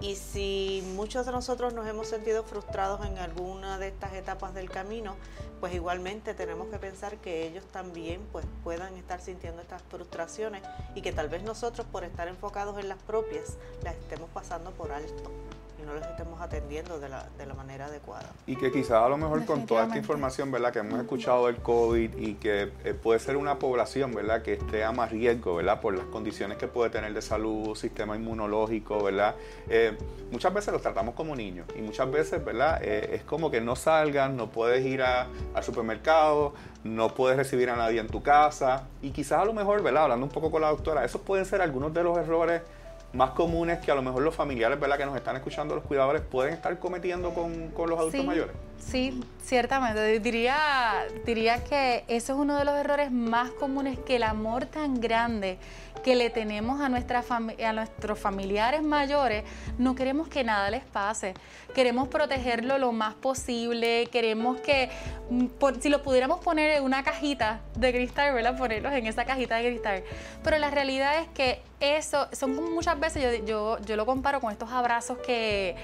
Y 0.01 0.15
si 0.15 0.85
muchos 0.95 1.27
de 1.27 1.33
nosotros 1.33 1.75
nos 1.75 1.87
hemos 1.89 2.07
sentido 2.07 2.45
frustrados 2.45 3.05
en 3.05 3.19
alguna 3.19 3.79
de 3.79 3.89
estas 3.89 4.13
etapas 4.13 4.55
del 4.55 4.71
camino, 4.71 5.17
pues 5.59 5.75
igualmente 5.75 6.35
tenemos 6.35 6.69
que 6.69 6.79
pensar 6.79 7.17
que 7.17 7.49
ellos 7.49 7.65
también 7.73 8.21
pues 8.31 8.47
puedan 8.63 8.97
estar 8.97 9.21
sintiendo 9.21 9.61
estas 9.61 9.83
frustraciones 9.83 10.63
y 10.95 11.03
que 11.03 11.13
tal 11.13 11.29
vez 11.29 11.43
nosotros 11.43 11.85
por 11.91 12.05
estar 12.05 12.29
enfocados 12.29 12.79
en 12.79 12.89
las 12.89 12.99
propias 13.03 13.57
las 13.83 13.97
estemos 13.97 14.31
pasando 14.31 14.71
por 14.71 14.93
alto 14.93 15.33
y 15.81 15.87
no 15.87 15.95
les 15.95 16.05
estemos 16.07 16.41
atendiendo 16.41 16.99
de 16.99 17.09
la, 17.09 17.29
de 17.37 17.47
la 17.47 17.55
manera 17.55 17.87
adecuada. 17.87 18.31
Y 18.47 18.57
que 18.57 18.73
quizás 18.73 19.03
a 19.03 19.09
lo 19.09 19.17
mejor 19.17 19.45
con 19.45 19.67
toda 19.67 19.85
esta 19.85 19.97
información, 19.97 20.51
¿verdad? 20.51 20.73
Que 20.73 20.81
hemos 20.81 21.01
escuchado 21.01 21.47
del 21.47 21.57
COVID 21.57 22.17
y 22.17 22.35
que 22.35 22.73
eh, 22.85 22.95
puede 22.95 23.21
ser 23.21 23.37
una 23.37 23.59
población, 23.59 24.13
¿verdad? 24.13 24.43
Que 24.43 24.55
esté 24.55 24.85
a 24.85 24.93
más 24.93 25.11
riesgo, 25.11 25.57
¿verdad? 25.57 25.81
Por 25.81 25.97
las 25.97 26.07
condiciones 26.07 26.59
que 26.59 26.67
puede 26.67 26.91
tener 26.91 27.15
de 27.15 27.23
salud, 27.23 27.77
sistema 27.77 28.17
inmunológico, 28.17 29.03
¿verdad? 29.03 29.37
Eh, 29.69 29.97
muchas 30.33 30.53
veces 30.53 30.73
los 30.73 30.83
tratamos 30.83 31.15
como 31.15 31.37
niños 31.37 31.67
y 31.77 31.83
muchas 31.83 32.11
veces, 32.11 32.45
¿verdad? 32.45 32.81
Eh, 32.83 33.11
es 33.15 33.23
como 33.23 33.51
que 33.51 33.61
no 33.61 33.77
salgan, 33.77 34.37
no 34.37 34.51
puedes 34.51 34.85
ir 34.85 35.03
al 35.03 35.29
supermercado, 35.63 36.55
no 36.83 37.15
puedes 37.15 37.37
recibir 37.37 37.71
a 37.71 37.77
nadie 37.77 38.01
en 38.01 38.09
tu 38.09 38.23
casa 38.23 38.89
y 39.03 39.11
quizás 39.11 39.41
a 39.41 39.45
lo 39.45 39.53
mejor, 39.53 39.83
¿verdad? 39.83 40.05
Hablando 40.05 40.27
un 40.27 40.33
poco 40.33 40.51
con 40.51 40.63
la 40.63 40.71
doctora, 40.71 41.05
esos 41.05 41.21
pueden 41.21 41.45
ser 41.45 41.63
algunos 41.63 41.93
de 41.95 42.03
los 42.03 42.19
errores 42.19 42.63
más 43.13 43.31
comunes 43.31 43.79
que 43.79 43.91
a 43.91 43.95
lo 43.95 44.03
mejor 44.03 44.23
los 44.23 44.35
familiares, 44.35 44.79
¿verdad? 44.79 44.99
Que 44.99 45.07
nos 45.07 45.17
están 45.17 45.37
escuchando, 45.37 45.75
los 45.75 45.85
cuidadores, 45.85 46.23
pueden 46.23 46.55
estar 46.55 46.79
cometiendo 46.79 47.33
con, 47.33 47.73
los 47.89 47.99
adultos 47.99 48.25
mayores. 48.25 48.55
Sí, 48.79 49.21
ciertamente. 49.43 50.19
Diría, 50.21 51.07
diría 51.27 51.63
que 51.65 52.05
eso 52.09 52.33
es 52.33 52.39
uno 52.39 52.57
de 52.57 52.65
los 52.65 52.75
errores 52.77 53.11
más 53.11 53.51
comunes, 53.51 53.99
que 53.99 54.17
el 54.17 54.23
amor 54.23 54.67
tan 54.67 55.01
grande 55.01 55.59
que 56.03 56.15
le 56.15 56.31
tenemos 56.31 56.81
a, 56.81 56.89
nuestra 56.89 57.25
a 57.29 57.73
nuestros 57.73 58.19
familiares 58.19 58.83
mayores, 58.83 59.45
no 59.79 59.95
queremos 59.95 60.29
que 60.29 60.45
nada 60.45 60.71
les 60.71 60.85
pase. 60.85 61.35
Queremos 61.75 62.09
protegerlo 62.09 62.79
lo 62.79 62.93
más 62.93 63.15
posible, 63.15 64.09
queremos 64.11 64.61
que, 64.61 64.91
mm, 65.29 65.47
si 65.81 65.89
lo 65.89 66.03
pudiéramos 66.03 66.41
poner 66.41 66.71
en 66.79 66.85
una 66.85 67.03
cajita 67.03 67.61
de 67.75 67.93
cristal, 67.93 68.35
¿verdad? 68.35 68.57
Ponerlos 68.57 68.93
en 68.93 69.07
esa 69.07 69.25
cajita 69.25 69.57
de 69.57 69.69
cristal. 69.69 70.05
Pero 70.43 70.59
la 70.59 70.71
realidad 70.71 71.21
es 71.21 71.29
que 71.29 71.61
eso, 71.81 72.29
son 72.33 72.55
muchas 72.75 72.99
veces, 72.99 73.23
yo, 73.23 73.45
yo, 73.45 73.79
yo 73.85 73.97
lo 73.97 74.07
comparo 74.07 74.41
con 74.41 74.53
estos 74.53 74.71
abrazos 74.71 75.19
que, 75.19 75.77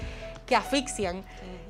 que 0.45 0.55
asfixian 0.55 1.23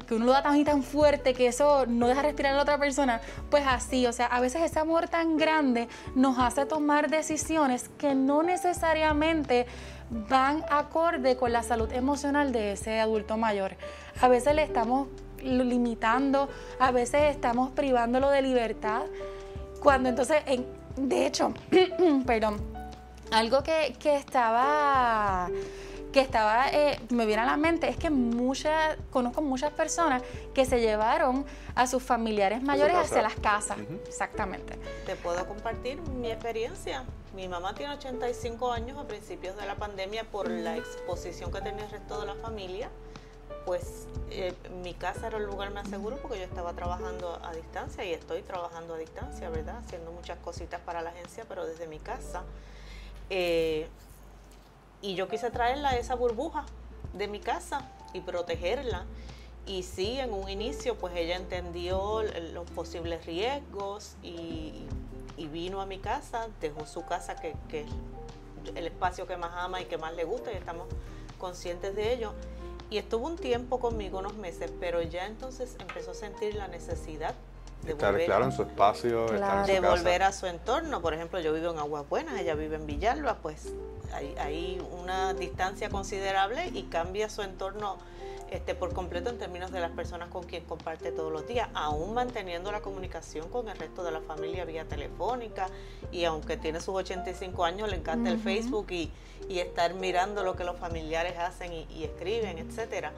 que 0.07 0.15
uno 0.15 0.25
lo 0.25 0.31
da 0.31 0.43
tan 0.43 0.57
y 0.57 0.63
tan 0.63 0.83
fuerte 0.83 1.33
que 1.33 1.47
eso 1.47 1.85
no 1.87 2.07
deja 2.07 2.21
respirar 2.21 2.53
a 2.53 2.55
la 2.57 2.61
otra 2.61 2.77
persona, 2.77 3.21
pues 3.49 3.63
así, 3.67 4.05
o 4.05 4.13
sea, 4.13 4.27
a 4.27 4.39
veces 4.39 4.61
ese 4.61 4.79
amor 4.79 5.07
tan 5.07 5.37
grande 5.37 5.87
nos 6.15 6.37
hace 6.39 6.65
tomar 6.65 7.09
decisiones 7.09 7.89
que 7.97 8.15
no 8.15 8.43
necesariamente 8.43 9.65
van 10.09 10.63
acorde 10.69 11.35
con 11.35 11.51
la 11.51 11.63
salud 11.63 11.91
emocional 11.91 12.51
de 12.51 12.73
ese 12.73 12.99
adulto 12.99 13.37
mayor. 13.37 13.75
A 14.21 14.27
veces 14.27 14.55
le 14.55 14.63
estamos 14.63 15.07
limitando, 15.41 16.49
a 16.79 16.91
veces 16.91 17.35
estamos 17.35 17.71
privándolo 17.71 18.29
de 18.29 18.41
libertad, 18.41 19.03
cuando 19.81 20.09
entonces, 20.09 20.43
de 20.95 21.25
hecho, 21.25 21.53
perdón, 22.25 22.75
Algo 23.31 23.63
que, 23.63 23.95
que 23.99 24.15
estaba 24.15 25.49
que 26.15 26.21
estaba, 26.21 26.69
eh, 26.69 26.97
me 27.09 27.25
viene 27.25 27.41
a 27.41 27.45
la 27.45 27.57
mente, 27.57 27.89
es 27.89 27.97
que 27.97 28.09
muchas, 28.09 28.95
conozco 29.11 29.41
muchas 29.41 29.73
personas 29.73 30.23
que 30.53 30.63
se 30.63 30.79
llevaron 30.79 31.45
a 31.75 31.87
sus 31.87 32.01
familiares 32.01 32.63
mayores 32.63 32.95
hacia 32.95 33.21
las 33.21 33.35
casas. 33.35 33.79
Exactamente. 34.07 34.79
Te 35.05 35.17
puedo 35.17 35.45
compartir 35.45 35.99
mi 36.01 36.31
experiencia. 36.31 37.03
Mi 37.35 37.49
mamá 37.49 37.75
tiene 37.75 37.95
85 37.95 38.71
años 38.71 38.97
a 38.97 39.05
principios 39.05 39.57
de 39.57 39.65
la 39.65 39.75
pandemia 39.75 40.23
por 40.23 40.49
la 40.49 40.77
exposición 40.77 41.51
que 41.51 41.59
tenía 41.59 41.83
el 41.83 41.91
resto 41.91 42.21
de 42.21 42.27
la 42.27 42.35
familia. 42.35 42.89
Pues 43.65 44.07
eh, 44.29 44.53
mi 44.81 44.93
casa 44.93 45.27
era 45.27 45.37
el 45.37 45.45
lugar 45.45 45.73
más 45.73 45.89
seguro 45.89 46.15
porque 46.21 46.37
yo 46.37 46.45
estaba 46.45 46.71
trabajando 46.71 47.41
a 47.43 47.53
distancia 47.53 48.05
y 48.05 48.13
estoy 48.13 48.41
trabajando 48.41 48.93
a 48.93 48.97
distancia, 48.97 49.49
¿verdad? 49.49 49.79
Haciendo 49.85 50.13
muchas 50.13 50.37
cositas 50.37 50.79
para 50.79 51.01
la 51.01 51.09
agencia, 51.09 51.43
pero 51.49 51.65
desde 51.65 51.87
mi 51.87 51.99
casa. 51.99 52.43
Eh, 53.29 53.89
y 55.05 55.13
yo 55.13 55.27
quise 55.27 55.51
traerla 55.51 55.91
a 55.91 55.97
esa 55.97 56.15
burbuja 56.15 56.65
de 57.13 57.27
mi 57.27 57.39
casa 57.39 57.87
y 58.13 58.21
protegerla. 58.21 59.05
Y 59.67 59.83
sí, 59.83 60.19
en 60.19 60.33
un 60.33 60.49
inicio, 60.49 60.95
pues 60.95 61.15
ella 61.15 61.35
entendió 61.35 62.23
los 62.53 62.69
posibles 62.71 63.23
riesgos 63.25 64.15
y, 64.23 64.87
vino 65.51 65.79
a 65.79 65.85
mi 65.85 65.99
casa, 65.99 66.47
dejó 66.59 66.87
su 66.87 67.05
casa, 67.05 67.35
que, 67.35 67.53
es 67.71 67.85
el 68.75 68.87
espacio 68.87 69.27
que 69.27 69.37
más 69.37 69.51
ama 69.55 69.79
y 69.79 69.85
que 69.85 69.97
más 69.99 70.15
le 70.15 70.23
gusta, 70.23 70.51
y 70.51 70.55
estamos 70.55 70.87
conscientes 71.37 71.95
de 71.95 72.13
ello. 72.13 72.33
Y 72.89 72.97
estuvo 72.97 73.27
un 73.27 73.35
tiempo 73.35 73.79
conmigo, 73.79 74.19
unos 74.19 74.35
meses, 74.35 74.71
pero 74.79 75.03
ya 75.03 75.27
entonces 75.27 75.75
empezó 75.79 76.11
a 76.11 76.15
sentir 76.15 76.55
la 76.55 76.67
necesidad 76.67 77.35
de 77.83 77.91
estar 77.91 78.11
volver, 78.11 78.25
claro 78.25 78.45
en 78.45 78.51
su 78.51 78.63
espacio, 78.63 79.27
de 79.27 79.79
volver 79.81 80.23
a 80.23 80.31
su 80.31 80.47
entorno. 80.47 81.01
Por 81.01 81.13
ejemplo, 81.13 81.39
yo 81.39 81.53
vivo 81.53 81.71
en 81.71 81.77
Aguas 81.77 82.09
Buenas, 82.09 82.39
ella 82.39 82.55
vive 82.55 82.75
en 82.75 82.87
Villalba, 82.87 83.35
pues 83.35 83.71
hay, 84.15 84.81
una 84.91 85.33
distancia 85.33 85.89
considerable 85.89 86.69
y 86.73 86.83
cambia 86.83 87.29
su 87.29 87.41
entorno 87.41 87.97
este, 88.51 88.75
por 88.75 88.93
completo 88.93 89.29
en 89.29 89.37
términos 89.37 89.71
de 89.71 89.79
las 89.79 89.91
personas 89.91 90.29
con 90.29 90.43
quien 90.43 90.63
comparte 90.65 91.11
todos 91.11 91.31
los 91.31 91.47
días, 91.47 91.69
aún 91.73 92.13
manteniendo 92.13 92.71
la 92.71 92.81
comunicación 92.81 93.49
con 93.49 93.67
el 93.69 93.77
resto 93.77 94.03
de 94.03 94.11
la 94.11 94.21
familia 94.21 94.65
vía 94.65 94.85
telefónica 94.85 95.67
y 96.11 96.25
aunque 96.25 96.55
tiene 96.57 96.79
sus 96.79 96.95
85 96.95 97.65
años 97.65 97.89
le 97.89 97.97
encanta 97.97 98.29
el 98.29 98.39
Facebook 98.39 98.91
y, 98.91 99.11
estar 99.49 99.93
mirando 99.93 100.43
lo 100.43 100.55
que 100.55 100.63
los 100.63 100.77
familiares 100.77 101.37
hacen 101.37 101.71
y, 101.71 101.85
y 101.89 102.03
escriben, 102.03 102.57
etcétera. 102.57 103.11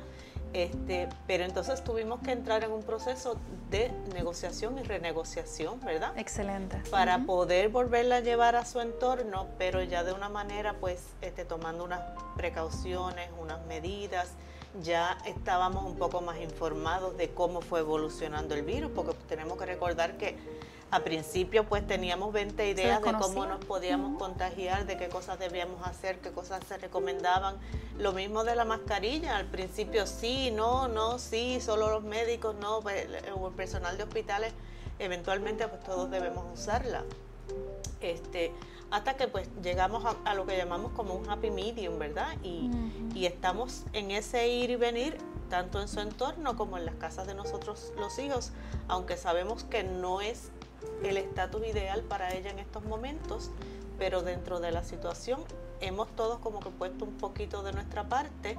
Este, 0.54 1.10
pero 1.28 1.44
entonces 1.44 1.84
tuvimos 1.84 2.22
que 2.22 2.32
entrar 2.32 2.64
en 2.64 2.72
un 2.72 2.84
proceso 2.84 3.38
de 3.70 3.92
negociación 4.14 4.78
y 4.80 4.84
renegociación, 4.84 5.80
¿verdad? 5.82 6.18
Excelente. 6.18 6.82
Para 6.90 7.20
poder 7.20 7.70
volverla 7.70 8.18
a 8.18 8.20
llevar 8.22 8.56
a 8.56 8.66
su 8.66 8.80
entorno, 8.80 9.48
pero 9.58 9.84
ya 9.84 10.04
de 10.04 10.14
una 10.14 10.30
manera, 10.30 10.74
pues, 10.80 11.04
este, 11.22 11.46
tomando 11.46 11.84
unas 11.84 12.02
precauciones, 12.36 13.30
unas 13.40 13.66
medidas. 13.66 14.30
Ya 14.82 15.18
estábamos 15.26 15.86
un 15.86 15.96
poco 15.96 16.22
más 16.22 16.40
informados 16.40 17.18
de 17.18 17.30
cómo 17.30 17.62
fue 17.62 17.80
evolucionando 17.80 18.54
el 18.54 18.62
virus, 18.62 18.92
porque 18.94 19.14
tenemos 19.28 19.58
que 19.58 19.66
recordar 19.66 20.18
que 20.18 20.38
a 20.90 21.02
principio 21.02 21.66
pues 21.66 21.86
teníamos 21.86 22.32
20 22.32 22.70
ideas 22.70 23.02
de 23.02 23.14
cómo 23.14 23.46
nos 23.46 23.64
podíamos 23.66 24.18
contagiar, 24.18 24.86
de 24.86 24.98
qué 24.98 25.10
cosas 25.10 25.38
debíamos 25.38 25.86
hacer, 25.86 26.20
qué 26.20 26.32
cosas 26.32 26.62
se 26.68 26.78
recomendaban. 26.78 27.58
Lo 27.98 28.14
mismo 28.14 28.44
de 28.44 28.56
la 28.56 28.64
mascarilla, 28.64 29.36
al 29.36 29.46
principio 29.46 30.08
sí, 30.08 30.52
no, 30.52 30.88
no, 30.88 31.20
sí, 31.20 31.60
solo 31.60 31.92
los 31.92 32.04
médicos, 32.04 32.56
no, 32.56 32.80
pues, 32.82 33.08
o 33.36 33.48
el 33.50 33.54
personal 33.54 33.98
de 33.98 34.04
hospitales, 34.04 34.54
eventualmente 35.00 35.68
pues 35.68 35.84
todos 35.84 36.10
debemos 36.10 36.46
usarla. 36.54 37.04
Este, 38.00 38.54
hasta 38.90 39.18
que 39.18 39.28
pues 39.28 39.50
llegamos 39.62 40.06
a, 40.24 40.34
lo 40.36 40.46
que 40.46 40.56
llamamos 40.56 40.94
como 40.94 41.16
un 41.16 41.30
happy 41.30 41.52
medium, 41.52 42.00
¿verdad? 42.00 42.38
Y, 42.44 42.70
y 43.14 43.26
estamos 43.26 43.84
en 43.92 44.12
ese 44.12 44.48
ir 44.48 44.70
y 44.70 44.76
venir 44.78 45.18
tanto 45.50 45.82
en 45.82 45.88
su 45.88 46.00
entorno 46.00 46.56
como 46.56 46.78
en 46.78 46.86
las 46.86 46.96
casas 46.96 47.28
de 47.28 47.34
nosotros 47.34 47.92
los 47.98 48.20
hijos, 48.20 48.52
aunque 48.88 49.18
sabemos 49.18 49.64
que 49.64 49.84
no 49.84 50.22
es 50.22 50.52
el 51.04 51.18
estatus 51.18 51.66
ideal 51.68 52.02
para 52.02 52.34
ella 52.34 52.52
en 52.52 52.60
estos 52.60 52.84
momentos, 52.86 53.52
pero 53.98 54.24
dentro 54.24 54.60
de 54.60 54.72
la 54.72 54.84
situación 54.84 55.42
hemos 55.82 56.08
todos 56.16 56.40
como 56.40 56.60
que 56.60 56.70
puesto 56.70 57.06
un 57.06 57.18
poquito 57.18 57.64
de 57.64 57.74
nuestra 57.74 58.04
parte 58.04 58.58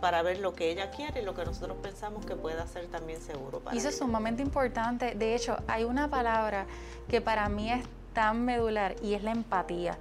para 0.00 0.22
ver 0.22 0.38
lo 0.38 0.54
que 0.54 0.70
ella 0.70 0.90
quiere 0.90 1.20
y 1.20 1.24
lo 1.24 1.34
que 1.34 1.44
nosotros 1.44 1.76
pensamos 1.82 2.24
que 2.24 2.34
pueda 2.34 2.66
ser 2.66 2.86
también 2.86 3.20
seguro 3.20 3.60
para 3.60 3.76
y 3.76 3.78
eso 3.78 3.90
es 3.90 3.98
sumamente 3.98 4.42
importante. 4.42 5.14
De 5.14 5.34
hecho, 5.34 5.56
hay 5.68 5.84
una 5.84 6.08
palabra 6.08 6.66
que 7.08 7.20
para 7.20 7.48
mí 7.48 7.70
es 7.70 7.84
tan 8.14 8.44
medular 8.44 8.96
y 9.02 9.14
es 9.14 9.22
la 9.22 9.32
empatía 9.32 9.98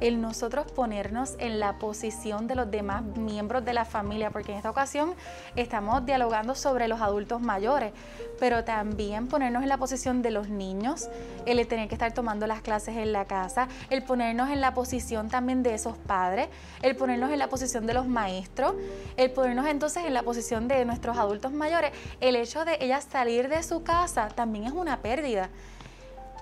el 0.00 0.20
nosotros 0.20 0.70
ponernos 0.72 1.34
en 1.38 1.60
la 1.60 1.78
posición 1.78 2.46
de 2.46 2.54
los 2.54 2.70
demás 2.70 3.02
miembros 3.02 3.64
de 3.64 3.72
la 3.72 3.84
familia, 3.84 4.30
porque 4.30 4.52
en 4.52 4.58
esta 4.58 4.70
ocasión 4.70 5.14
estamos 5.54 6.04
dialogando 6.04 6.54
sobre 6.54 6.88
los 6.88 7.00
adultos 7.00 7.40
mayores, 7.40 7.92
pero 8.38 8.64
también 8.64 9.28
ponernos 9.28 9.62
en 9.62 9.68
la 9.68 9.78
posición 9.78 10.22
de 10.22 10.30
los 10.30 10.48
niños, 10.48 11.08
el 11.46 11.66
tener 11.66 11.88
que 11.88 11.94
estar 11.94 12.12
tomando 12.12 12.46
las 12.46 12.60
clases 12.60 12.96
en 12.96 13.12
la 13.12 13.24
casa, 13.24 13.68
el 13.90 14.02
ponernos 14.02 14.50
en 14.50 14.60
la 14.60 14.74
posición 14.74 15.28
también 15.28 15.62
de 15.62 15.74
esos 15.74 15.96
padres, 15.96 16.48
el 16.82 16.96
ponernos 16.96 17.30
en 17.30 17.38
la 17.38 17.48
posición 17.48 17.86
de 17.86 17.94
los 17.94 18.06
maestros, 18.06 18.74
el 19.16 19.30
ponernos 19.30 19.66
entonces 19.66 20.04
en 20.04 20.14
la 20.14 20.22
posición 20.22 20.68
de 20.68 20.84
nuestros 20.84 21.16
adultos 21.16 21.52
mayores, 21.52 21.92
el 22.20 22.36
hecho 22.36 22.64
de 22.64 22.76
ella 22.80 23.00
salir 23.00 23.48
de 23.48 23.62
su 23.62 23.82
casa 23.82 24.28
también 24.28 24.64
es 24.64 24.72
una 24.72 24.98
pérdida 24.98 25.48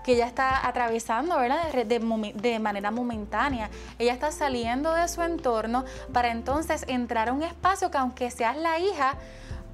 que 0.05 0.13
ella 0.13 0.27
está 0.27 0.67
atravesando, 0.69 1.37
¿verdad? 1.39 1.73
De, 1.73 2.59
manera 2.61 2.91
momentánea. 2.91 3.71
Ella 3.99 4.13
está 4.13 4.31
saliendo 4.31 4.93
de 4.93 5.09
su 5.09 5.23
entorno 5.23 5.85
para 6.13 6.31
entonces 6.31 6.85
entrar 6.87 7.31
a 7.31 7.33
un 7.33 7.43
espacio 7.43 7.91
que 7.91 7.99
aunque 7.99 8.31
seas 8.31 8.57
la 8.57 8.79
hija, 8.79 9.17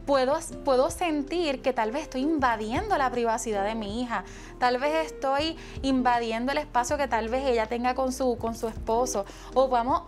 Puedo, 0.06 0.36
puedo, 0.64 0.90
sentir 0.90 1.62
que 1.62 1.72
tal 1.72 1.92
vez 1.92 2.04
estoy 2.04 2.22
invadiendo 2.22 2.96
la 2.98 3.10
privacidad 3.10 3.64
de 3.64 3.76
mi 3.76 4.02
hija, 4.02 4.24
tal 4.58 4.78
vez 4.78 5.06
estoy 5.06 5.56
invadiendo 5.82 6.50
el 6.50 6.58
espacio 6.58 6.96
que 6.96 7.06
tal 7.06 7.28
vez 7.28 7.46
ella 7.46 7.66
tenga 7.66 7.94
con 7.94 8.10
su, 8.10 8.36
con 8.36 8.56
su 8.56 8.66
esposo, 8.66 9.24
o 9.54 9.68
vamos, 9.68 10.02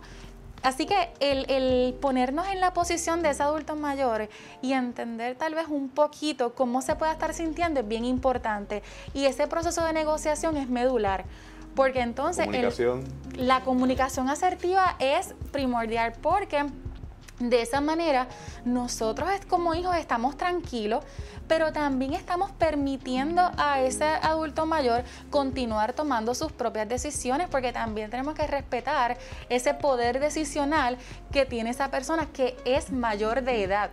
Así 0.63 0.85
que 0.85 1.09
el, 1.19 1.93
ponernos 1.95 2.47
en 2.47 2.61
la 2.61 2.73
posición 2.73 3.21
de 3.21 3.31
ese 3.31 3.43
adulto 3.43 3.75
mayor 3.75 4.29
y 4.61 4.73
entender 4.73 5.35
tal 5.35 5.55
vez 5.55 5.67
un 5.67 5.89
poquito 5.89 6.53
cómo 6.53 6.81
se 6.81 6.95
puede 6.95 7.11
estar 7.11 7.33
sintiendo 7.33 7.81
es 7.81 7.87
bien 7.87 8.05
importante. 8.05 8.81
Y 9.13 9.25
ese 9.25 9.47
proceso 9.47 9.83
de 9.83 9.93
negociación 9.93 10.55
es 10.57 10.69
medular. 10.69 11.25
Porque 11.75 12.01
entonces 12.01 12.47
la 13.35 13.61
comunicación 13.61 14.29
asertiva 14.29 14.95
es 14.99 15.33
primordial 15.51 16.13
porque 16.21 16.65
de 17.49 17.61
esa 17.61 17.81
manera, 17.81 18.27
nosotros 18.65 19.29
como 19.47 19.75
hijos 19.75 19.95
estamos 19.97 20.37
tranquilos, 20.37 21.03
pero 21.47 21.71
también 21.73 22.13
estamos 22.13 22.51
permitiendo 22.51 23.41
a 23.57 23.81
ese 23.81 24.05
adulto 24.05 24.65
mayor 24.65 25.03
continuar 25.29 25.93
tomando 25.93 26.33
sus 26.35 26.51
propias 26.51 26.87
decisiones, 26.87 27.49
porque 27.49 27.73
también 27.73 28.09
tenemos 28.09 28.33
que 28.35 28.47
respetar 28.47 29.17
ese 29.49 29.73
poder 29.73 30.19
decisional 30.19 30.97
que 31.31 31.45
tiene 31.45 31.71
esa 31.71 31.89
persona 31.89 32.27
que 32.31 32.55
es 32.65 32.91
mayor 32.91 33.43
de 33.43 33.63
edad. 33.63 33.89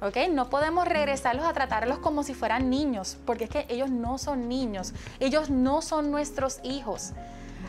¿ok? 0.00 0.16
No 0.30 0.50
podemos 0.50 0.86
regresarlos 0.86 1.46
a 1.46 1.52
tratarlos 1.52 1.98
como 1.98 2.22
si 2.22 2.34
fueran 2.34 2.70
niños, 2.70 3.16
porque 3.24 3.44
es 3.44 3.50
que 3.50 3.66
ellos 3.68 3.90
no 3.90 4.18
son 4.18 4.48
niños, 4.48 4.92
ellos 5.18 5.50
no 5.50 5.82
son 5.82 6.10
nuestros 6.10 6.60
hijos. 6.62 7.12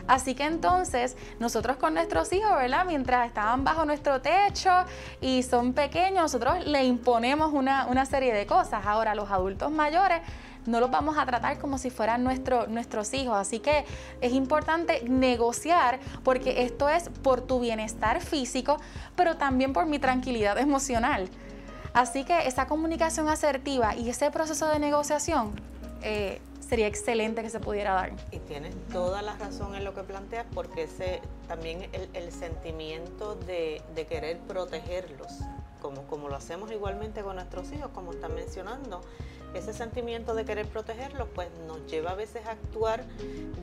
Así 0.08 0.34
que 0.34 0.44
entonces 0.44 1.16
nosotros 1.40 1.76
con 1.76 1.94
nuestros 1.94 2.32
hijos, 2.32 2.50
¿verdad? 2.56 2.84
Mientras 2.86 3.26
estaban 3.26 3.64
bajo 3.64 3.84
nuestro 3.84 4.20
techo 4.20 4.70
y 5.20 5.42
son 5.42 5.72
pequeños, 5.72 6.22
nosotros 6.22 6.66
le 6.66 6.84
imponemos 6.84 7.52
una, 7.52 8.06
serie 8.06 8.32
de 8.32 8.46
cosas. 8.46 8.86
Ahora 8.86 9.14
los 9.14 9.30
adultos 9.30 9.70
mayores 9.70 10.20
no 10.66 10.80
los 10.80 10.90
vamos 10.90 11.16
a 11.18 11.26
tratar 11.26 11.58
como 11.58 11.78
si 11.78 11.90
fueran 11.90 12.22
nuestros 12.22 13.14
hijos. 13.14 13.36
Así 13.36 13.58
que 13.58 13.84
es 14.20 14.32
importante 14.32 15.02
negociar 15.08 15.98
porque 16.22 16.62
esto 16.62 16.88
es 16.88 17.08
por 17.08 17.40
tu 17.40 17.58
bienestar 17.58 18.20
físico, 18.20 18.78
pero 19.16 19.36
también 19.36 19.72
por 19.72 19.86
mi 19.86 19.98
tranquilidad 19.98 20.58
emocional. 20.58 21.28
Así 21.94 22.24
que 22.24 22.46
esa 22.46 22.66
comunicación 22.66 23.28
asertiva 23.28 23.96
y 23.96 24.10
ese 24.10 24.30
proceso 24.30 24.68
de 24.68 24.78
negociación 24.78 25.52
eh, 26.02 26.40
sería 26.68 26.86
excelente 26.86 27.42
que 27.42 27.50
se 27.50 27.60
pudiera 27.60 27.94
dar. 27.94 28.12
Y 28.30 28.38
tienes 28.40 28.74
toda 28.92 29.22
la 29.22 29.36
razón 29.36 29.74
en 29.74 29.84
lo 29.84 29.94
que 29.94 30.02
planteas, 30.02 30.46
porque 30.54 30.84
ese 30.84 31.20
también 31.48 31.88
el, 31.92 32.32
sentimiento 32.32 33.34
de, 33.34 33.82
querer 34.08 34.38
protegerlos, 34.40 35.28
como, 35.80 36.02
como 36.02 36.28
lo 36.28 36.36
hacemos 36.36 36.70
igualmente 36.72 37.22
con 37.22 37.36
nuestros 37.36 37.70
hijos, 37.72 37.90
como 37.94 38.12
están 38.12 38.34
mencionando, 38.34 39.02
ese 39.54 39.72
sentimiento 39.72 40.34
de 40.34 40.44
querer 40.44 40.66
protegerlos, 40.66 41.28
pues 41.34 41.48
nos 41.66 41.86
lleva 41.86 42.10
a 42.10 42.14
veces 42.14 42.46
a 42.46 42.52
actuar 42.52 43.04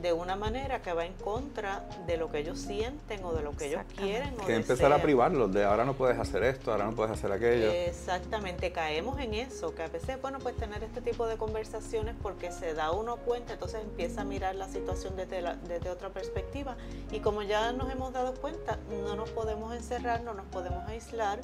de 0.02 0.12
una 0.12 0.36
manera 0.36 0.82
que 0.82 0.92
va 0.92 1.06
en 1.06 1.14
contra 1.14 1.88
de 2.06 2.16
lo 2.16 2.30
que 2.30 2.38
ellos 2.38 2.58
sienten 2.58 3.24
o 3.24 3.32
de 3.32 3.42
lo 3.42 3.56
que 3.56 3.66
ellos 3.66 3.82
quieren. 3.96 4.34
O 4.40 4.46
que 4.46 4.54
empezar 4.54 4.92
a 4.92 5.00
privarlos 5.00 5.52
de 5.52 5.64
ahora 5.64 5.84
no 5.84 5.94
puedes 5.94 6.18
hacer 6.18 6.42
esto, 6.44 6.72
ahora 6.72 6.84
no 6.84 6.92
puedes 6.94 7.12
hacer 7.12 7.30
aquello. 7.32 7.70
Exactamente, 7.70 8.72
caemos 8.72 9.18
en 9.20 9.34
eso, 9.34 9.74
que 9.74 9.82
a 9.82 9.88
veces, 9.88 10.20
bueno, 10.20 10.38
pues 10.40 10.56
tener 10.56 10.82
este 10.82 11.00
tipo 11.00 11.26
de 11.26 11.36
conversaciones 11.36 12.14
porque 12.20 12.50
se 12.50 12.74
da 12.74 12.90
uno 12.92 13.16
cuenta, 13.16 13.54
entonces 13.54 13.80
empieza 13.82 14.22
a 14.22 14.24
mirar 14.24 14.54
la 14.54 14.68
situación 14.68 15.16
desde, 15.16 15.42
desde 15.68 15.90
otra 15.90 16.10
perspectiva 16.10 16.76
y 17.12 17.20
como 17.20 17.42
ya 17.42 17.72
nos 17.72 17.90
hemos 17.90 18.12
dado 18.12 18.34
cuenta, 18.34 18.78
no 19.04 19.16
nos 19.16 19.30
podemos 19.30 19.74
encerrar, 19.74 20.22
no 20.22 20.34
nos 20.34 20.46
podemos 20.46 20.86
aislar 20.88 21.38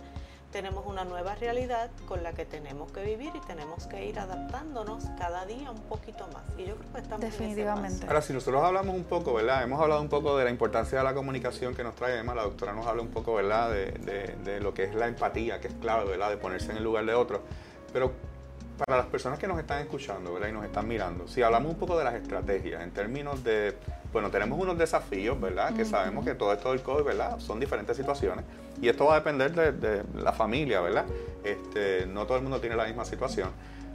tenemos 0.51 0.85
una 0.87 1.05
nueva 1.05 1.35
realidad 1.35 1.91
con 2.07 2.23
la 2.23 2.33
que 2.33 2.45
tenemos 2.45 2.91
que 2.93 3.05
vivir 3.05 3.33
y 3.35 3.41
tenemos 3.47 3.87
que 3.87 4.05
ir 4.07 4.19
adaptándonos 4.19 5.05
cada 5.19 5.47
día 5.47 5.71
un 5.71 5.81
poquito 5.83 6.27
más. 6.29 6.43
Y 6.59 6.67
yo 6.67 6.77
creo 6.77 6.93
que 6.93 7.01
estamos 7.01 7.21
Definitivamente. 7.21 8.07
Ahora, 8.07 8.23
si 8.23 8.33
nosotros 8.33 8.63
hablamos 8.63 8.95
un 8.95 9.05
poco, 9.05 9.35
¿verdad? 9.35 9.63
Hemos 9.63 9.81
hablado 9.81 10.03
un 10.03 10.09
poco 10.09 10.37
de 10.37 10.45
la 10.45 10.51
importancia 10.51 10.99
de 10.99 11.05
la 11.05 11.15
comunicación 11.15 11.75
que 11.75 11.85
nos 11.85 11.95
trae, 11.95 12.15
además 12.15 12.37
la 12.37 12.43
doctora 12.43 12.73
nos 12.73 12.87
habla 12.87 13.03
un 13.03 13.11
poco, 13.11 13.35
¿verdad? 13.35 13.71
De, 13.71 14.37
de, 14.45 14.61
lo 14.61 14.75
que 14.75 14.85
es 14.85 14.95
la 14.95 15.07
empatía, 15.07 15.61
que 15.61 15.69
es 15.69 15.75
clave, 15.75 16.05
¿verdad? 16.09 16.31
De 16.31 16.37
ponerse 16.37 16.71
en 16.71 16.79
el 16.79 16.85
lugar 16.85 17.07
de 17.07 17.15
otro. 17.15 17.43
Pero 17.93 18.13
para 18.87 19.03
las 19.03 19.07
personas 19.07 19.39
que 19.39 19.47
nos 19.47 19.59
están 19.59 19.81
escuchando, 19.83 20.33
¿verdad? 20.33 20.49
Y 20.49 20.53
nos 20.53 20.65
están 20.65 20.89
mirando, 20.89 21.29
si 21.29 21.43
hablamos 21.43 21.73
un 21.73 21.79
poco 21.79 21.99
de 21.99 22.05
las 22.05 22.15
estrategias 22.15 22.83
en 22.83 22.91
términos 22.91 23.45
de 23.45 23.77
bueno, 24.13 24.31
tenemos 24.31 24.59
unos 24.59 24.77
desafíos, 24.77 25.41
¿verdad? 25.41 25.73
Que 25.75 25.85
sabemos 25.85 26.25
que 26.25 26.35
todo 26.35 26.53
esto 26.53 26.71
del 26.71 26.83
COVID, 26.83 27.05
¿verdad? 27.05 27.39
Son 27.39 27.61
diferentes 27.61 27.97
situaciones 27.97 28.45
y 28.83 28.89
esto 28.89 29.05
va 29.05 29.15
a 29.15 29.19
depender 29.19 29.53
de, 29.53 30.03
la 30.15 30.33
familia, 30.33 30.81
¿verdad? 30.81 31.05
Este, 31.45 32.07
no 32.07 32.27
todo 32.27 32.39
el 32.39 32.43
mundo 32.43 32.61
tiene 32.61 32.77
la 32.77 32.87
misma 32.87 33.05
situación. 33.05 33.51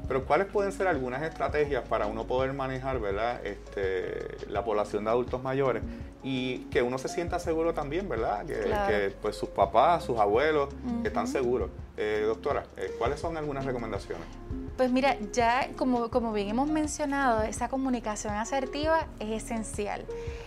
Pero 0.07 0.25
¿cuáles 0.25 0.47
pueden 0.47 0.71
ser 0.71 0.87
algunas 0.87 1.23
estrategias 1.23 1.87
para 1.87 2.07
uno 2.07 2.25
poder 2.25 2.53
manejar, 2.53 2.99
¿verdad? 2.99 3.45
Este, 3.45 4.47
la 4.49 4.63
población 4.63 5.03
de 5.05 5.11
adultos 5.11 5.41
mayores 5.41 5.83
y 6.23 6.59
que 6.71 6.81
uno 6.81 6.97
se 6.97 7.07
sienta 7.07 7.39
seguro 7.39 7.73
también, 7.73 8.09
¿verdad? 8.09 8.45
Que, 8.45 9.15
pues 9.21 9.35
sus 9.35 9.49
papás, 9.49 10.03
sus 10.03 10.19
abuelos 10.19 10.69
están 11.03 11.27
seguros. 11.27 11.69
Eh, 11.97 12.23
doctora, 12.25 12.63
eh, 12.77 12.93
¿cuáles 12.97 13.19
son 13.19 13.37
algunas 13.37 13.63
recomendaciones? 13.63 14.25
Pues 14.75 14.91
mira, 14.91 15.15
ya 15.31 15.69
como, 15.77 16.09
como 16.09 16.33
bien 16.33 16.49
hemos 16.49 16.67
mencionado, 16.67 17.43
esa 17.43 17.69
comunicación 17.69 18.33
asertiva 18.33 19.07
es 19.19 19.43
esencial. 19.43 20.05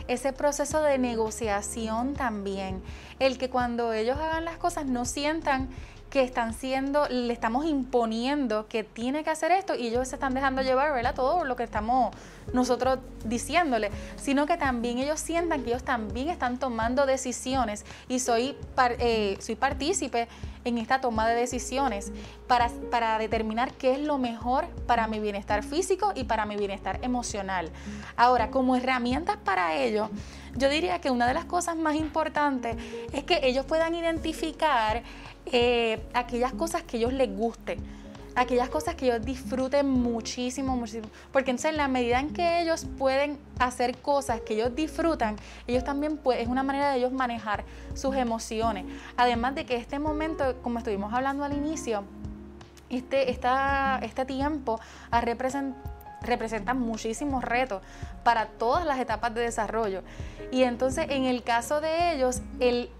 Ese 0.09 0.33
proceso 0.33 0.83
de 0.83 0.99
negociación 0.99 2.13
también. 2.15 2.83
El 3.19 3.39
que 3.39 3.49
cuando 3.49 3.93
ellos 3.93 4.19
hagan 4.19 4.45
las 4.45 4.59
cosas 4.59 4.85
no 4.85 5.07
sientan 5.07 5.71
que 6.11 6.23
están 6.23 6.55
siendo, 6.55 7.07
le 7.09 7.33
estamos 7.33 7.67
imponiendo 7.67 8.67
que 8.69 8.83
tiene 8.85 9.25
que 9.25 9.31
hacer 9.31 9.53
esto 9.53 9.75
y 9.75 9.89
ellos 9.89 10.09
se 10.09 10.17
están 10.17 10.35
dejando 10.35 10.63
llevar, 10.63 10.93
¿verdad? 10.93 11.15
Todo 11.15 11.45
lo 11.45 11.57
que 11.57 11.65
estamos 11.65 12.15
nosotros 12.53 12.99
diciéndole, 13.25 13.91
sino 14.17 14.47
que 14.47 14.57
también 14.57 14.99
ellos 14.99 15.21
sientan 15.21 15.63
que 15.63 15.71
ellos 15.71 15.85
también 15.85 16.31
están 16.31 16.59
tomando 16.59 17.05
decisiones 17.05 17.85
y 18.09 18.21
soy, 18.21 18.57
eh, 18.99 19.37
soy 19.41 19.55
partícipe 19.55 20.29
en 20.65 20.79
esta 20.79 21.01
toma 21.01 21.29
de 21.29 21.35
decisiones 21.35 22.13
para, 22.47 22.69
para 22.91 23.19
determinar 23.19 23.73
qué 23.73 23.93
es 23.93 24.01
lo 24.01 24.19
mejor 24.19 24.67
para 24.87 25.07
mi 25.09 25.21
bienestar 25.21 25.63
físico 25.63 26.13
y 26.15 26.25
para 26.25 26.47
mi 26.47 26.57
bienestar 26.57 26.99
emocional. 27.03 27.71
Ahora, 28.17 28.51
como 28.51 28.77
herramientas 28.77 29.37
para 29.45 29.75
ello, 29.75 30.11
yo 30.57 30.69
diría 30.69 31.01
que 31.01 31.11
una 31.11 31.27
de 31.27 31.35
las 31.35 31.45
cosas 31.45 31.77
más 31.77 31.95
importantes 31.95 32.77
es 33.13 33.25
que 33.25 33.41
ellos 33.43 33.65
puedan 33.67 33.95
identificar 33.95 35.03
eh, 35.53 36.03
aquellas 36.15 36.53
cosas 36.53 36.83
que 36.83 36.97
ellos 36.97 37.13
les 37.13 37.35
gusten, 37.35 37.79
aquellas 38.35 38.69
cosas 38.69 38.95
que 38.95 39.07
ellos 39.07 39.25
disfruten 39.25 39.89
muchísimo, 39.89 40.77
muchísimo. 40.77 41.09
Porque 41.33 41.51
entonces 41.51 41.73
en 41.73 41.77
la 41.77 41.89
medida 41.89 42.21
en 42.21 42.33
que 42.33 42.63
ellos 42.63 42.87
pueden 42.97 43.39
hacer 43.59 43.99
cosas 43.99 44.41
que 44.41 44.55
ellos 44.55 44.75
disfrutan, 44.75 45.37
ellos 45.67 45.85
también 45.85 46.17
pueden, 46.17 46.43
es 46.43 46.49
una 46.49 46.63
manera 46.63 46.91
de 46.91 46.99
ellos 46.99 47.13
manejar 47.13 47.65
sus 47.95 48.15
emociones. 48.15 48.85
Además 49.17 49.55
de 49.55 49.67
que 49.67 49.77
este 49.77 49.99
momento, 49.99 50.57
como 50.63 50.79
estuvimos 50.79 51.13
hablando 51.13 51.45
al 51.45 51.53
inicio, 51.53 52.05
este, 52.91 53.31
este 53.31 54.25
tiempo 54.25 54.81
representa 56.23 56.75
muchísimos 56.75 57.45
retos 57.45 57.83
para 58.25 58.47
todas 58.47 58.87
las 58.87 58.99
etapas 58.99 59.35
de 59.35 59.43
desarrollo. 59.43 60.03
Y 60.51 60.63
entonces 60.63 61.07
en 61.11 61.25
el 61.25 61.43
caso 61.43 61.81
de 61.81 62.15
ellos, 62.15 62.41
el 62.61 62.91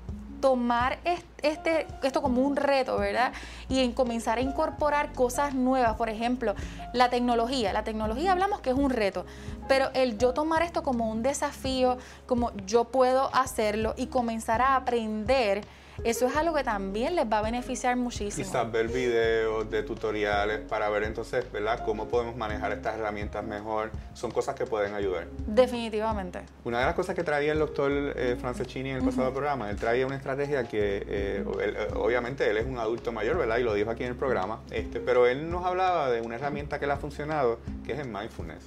tomar 0.41 0.99
este, 1.43 1.87
esto 2.03 2.23
como 2.23 2.43
un 2.43 2.57
reto, 2.57 2.99
¿verdad? 2.99 3.33
Y 3.69 3.81
en 3.81 3.93
comenzar 3.93 4.39
a 4.39 4.41
incorporar 4.41 5.13
cosas 5.13 5.55
nuevas, 5.55 5.97
por 5.97 6.09
ejemplo, 6.09 6.55
la 6.93 7.11
tecnología. 7.11 7.73
La 7.73 7.85
tecnología 7.85 8.33
hablamos 8.33 8.61
que 8.61 8.71
es 8.71 8.77
un 8.77 8.91
reto, 8.91 9.27
pero 9.69 9.91
el 9.95 10.19
yo 10.19 10.33
tomar 10.33 10.63
esto 10.63 10.83
como 10.83 11.11
un 11.11 11.23
desafío, 11.23 11.99
como 12.27 12.53
yo 12.67 12.85
puedo 12.85 13.35
hacerlo 13.35 13.95
y 13.97 14.07
comenzar 14.07 14.63
a 14.63 14.77
aprender 14.77 15.63
eso 16.05 16.27
es 16.27 16.37
algo 16.37 16.55
que 16.55 16.65
también 16.65 17.17
les 17.17 17.27
va 17.27 17.39
a 17.39 17.43
beneficiar 17.43 17.97
muchísimo. 17.97 18.47
Quizás 18.47 18.71
ver 18.71 18.89
videos 18.89 19.69
de 19.71 19.83
tutoriales 19.83 20.61
para 20.61 20.89
ver 20.91 21.05
entonces, 21.05 21.51
¿verdad?, 21.51 21.83
cómo 21.85 22.07
podemos 22.07 22.37
manejar 22.37 22.73
estas 22.73 22.97
herramientas 22.99 23.45
mejor. 23.45 23.91
Son 24.15 24.31
cosas 24.31 24.55
que 24.55 24.65
pueden 24.67 24.95
ayudar. 24.95 25.27
Definitivamente. 25.47 26.41
Una 26.65 26.81
de 26.81 26.87
las 26.87 26.95
cosas 26.95 27.15
que 27.15 27.25
traía 27.25 27.53
el 27.53 27.59
doctor 27.59 27.91
eh, 27.93 28.37
Franceschini 28.41 28.91
en 28.91 28.97
el 28.97 29.03
pasado 29.03 29.33
programa, 29.33 29.71
él 29.71 29.77
traía 29.77 30.07
una 30.07 30.17
estrategia 30.17 30.65
que, 30.65 31.05
eh, 31.07 31.45
eh, 31.61 31.89
obviamente, 31.97 32.49
él 32.49 32.57
es 32.59 32.67
un 32.67 32.79
adulto 32.79 33.13
mayor, 33.13 33.37
¿verdad?, 33.39 33.59
y 33.59 33.63
lo 33.63 33.75
dijo 33.75 33.91
aquí 33.91 34.05
en 34.05 34.11
el 34.11 34.17
programa, 34.17 34.61
este, 34.71 35.01
pero 35.01 35.27
él 35.27 35.51
nos 35.51 35.65
hablaba 35.65 36.11
de 36.11 36.21
una 36.21 36.37
herramienta 36.37 36.79
que 36.79 36.87
le 36.87 36.93
ha 36.93 36.97
funcionado, 36.97 37.59
que 37.85 37.93
es 37.93 37.99
el 37.99 38.09
mindfulness 38.09 38.65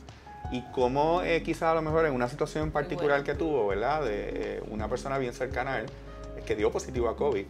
y 0.51 0.61
cómo 0.73 1.21
eh, 1.23 1.41
quizás 1.43 1.63
a 1.63 1.75
lo 1.75 1.81
mejor 1.81 2.05
en 2.05 2.13
una 2.13 2.27
situación 2.27 2.71
particular 2.71 3.23
que 3.23 3.35
tuvo, 3.35 3.67
¿verdad? 3.67 4.03
De 4.03 4.61
una 4.69 4.89
persona 4.89 5.17
bien 5.17 5.33
cercana 5.33 5.75
a 5.75 5.79
él, 5.79 5.85
que 6.45 6.55
dio 6.55 6.71
positivo 6.71 7.09
a 7.09 7.15
COVID, 7.15 7.45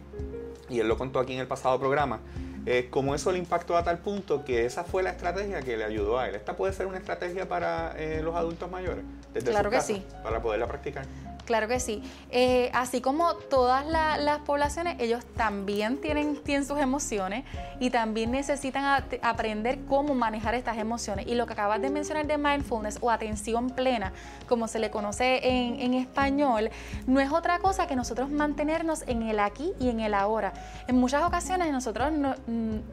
y 0.68 0.80
él 0.80 0.88
lo 0.88 0.96
contó 0.96 1.18
aquí 1.18 1.34
en 1.34 1.40
el 1.40 1.46
pasado 1.46 1.78
programa, 1.78 2.20
eh, 2.64 2.88
como 2.90 3.14
eso 3.14 3.32
le 3.32 3.38
impactó 3.38 3.76
a 3.76 3.82
tal 3.82 3.98
punto 3.98 4.44
que 4.44 4.64
esa 4.64 4.84
fue 4.84 5.02
la 5.02 5.10
estrategia 5.10 5.62
que 5.62 5.76
le 5.76 5.84
ayudó 5.84 6.18
a 6.18 6.28
él. 6.28 6.36
¿Esta 6.36 6.56
puede 6.56 6.72
ser 6.72 6.86
una 6.86 6.98
estrategia 6.98 7.48
para 7.48 7.94
eh, 7.96 8.20
los 8.22 8.36
adultos 8.36 8.70
mayores? 8.70 9.04
Desde 9.34 9.50
claro 9.50 9.70
que 9.70 9.80
sí. 9.80 10.04
Para 10.22 10.40
poderla 10.40 10.68
practicar. 10.68 11.04
Claro 11.44 11.66
que 11.66 11.80
sí. 11.80 12.02
Eh, 12.30 12.70
así 12.72 13.00
como 13.00 13.34
todas 13.34 13.84
las 13.86 14.38
poblaciones, 14.40 14.96
ellos 15.00 15.24
también 15.36 16.00
tienen, 16.00 16.36
tienen 16.42 16.64
sus 16.64 16.78
emociones 16.78 17.44
y 17.80 17.90
también 17.90 18.30
necesitan 18.30 19.04
aprender 19.22 19.80
cómo 19.88 20.14
manejar 20.14 20.54
estas 20.54 20.78
emociones. 20.78 21.26
Y 21.26 21.34
lo 21.34 21.46
que 21.46 21.54
acabas 21.54 21.82
de 21.82 21.90
mencionar 21.90 22.26
de 22.26 22.38
mindfulness 22.38 22.98
o 23.00 23.10
atención 23.10 23.70
plena, 23.70 24.12
como 24.48 24.68
se 24.68 24.78
le 24.78 24.90
conoce 24.90 25.40
en, 25.42 25.94
español, 25.94 26.70
no 27.06 27.20
es 27.20 27.30
otra 27.32 27.58
cosa 27.58 27.86
que 27.86 27.96
nosotros 27.96 28.30
mantenernos 28.30 29.02
en 29.08 29.22
el 29.22 29.40
aquí 29.40 29.72
y 29.80 29.88
en 29.88 30.00
el 30.00 30.14
ahora. 30.14 30.52
En 30.86 30.96
muchas 30.96 31.24
ocasiones 31.24 31.72
nosotros, 31.72 32.12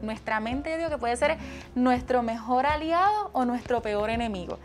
nuestra 0.02 0.40
mente, 0.40 0.76
digo 0.76 0.90
que 0.90 0.98
puede 0.98 1.16
ser 1.16 1.38
nuestro 1.74 2.22
mejor 2.22 2.66
aliado 2.66 3.30
o 3.32 3.44
nuestro 3.44 3.80
peor 3.80 4.10
enemigo. 4.10 4.58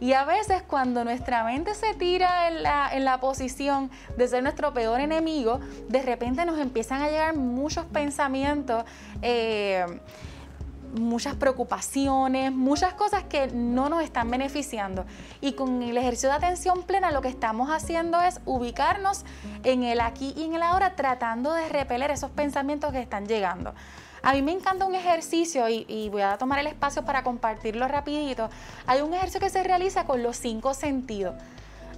Y 0.00 0.14
a 0.14 0.24
veces 0.24 0.62
cuando 0.62 1.04
nuestra 1.04 1.44
mente 1.44 1.74
se 1.74 1.94
tira 1.94 2.48
en 2.48 2.62
la, 2.62 2.88
en 2.92 3.04
la 3.04 3.20
posición 3.20 3.90
de 4.16 4.28
ser 4.28 4.42
nuestro 4.42 4.72
peor 4.72 5.00
enemigo, 5.00 5.60
de 5.88 6.02
repente 6.02 6.44
nos 6.46 6.58
empiezan 6.58 7.02
a 7.02 7.08
llegar 7.08 7.36
muchos 7.36 7.84
pensamientos. 7.84 8.84
Eh, 9.20 9.84
muchas 10.94 11.34
preocupaciones, 11.36 12.52
muchas 12.52 12.94
cosas 12.94 13.24
que 13.24 13.48
no 13.48 13.88
nos 13.88 14.02
están 14.02 14.30
beneficiando. 14.30 15.04
Y 15.40 15.52
con 15.52 15.82
el 15.82 15.96
ejercicio 15.96 16.30
de 16.30 16.36
atención 16.36 16.82
plena 16.82 17.10
lo 17.10 17.20
que 17.20 17.28
estamos 17.28 17.70
haciendo 17.70 18.20
es 18.20 18.40
ubicarnos 18.44 19.24
en 19.62 19.84
el 19.84 20.00
aquí 20.00 20.34
y 20.36 20.44
en 20.44 20.54
el 20.54 20.62
ahora, 20.62 20.96
tratando 20.96 21.52
de 21.52 21.68
repeler 21.68 22.10
esos 22.10 22.30
pensamientos 22.30 22.92
que 22.92 23.00
están 23.00 23.26
llegando. 23.26 23.74
A 24.22 24.34
mí 24.34 24.42
me 24.42 24.52
encanta 24.52 24.84
un 24.84 24.94
ejercicio 24.94 25.68
y, 25.68 26.08
voy 26.10 26.22
a 26.22 26.36
tomar 26.36 26.58
el 26.58 26.66
espacio 26.66 27.04
para 27.04 27.22
compartirlo 27.22 27.86
rapidito. 27.88 28.50
Hay 28.86 29.00
un 29.00 29.14
ejercicio 29.14 29.40
que 29.40 29.50
se 29.50 29.62
realiza 29.62 30.04
con 30.04 30.22
los 30.22 30.36
cinco 30.36 30.74
sentidos. 30.74 31.34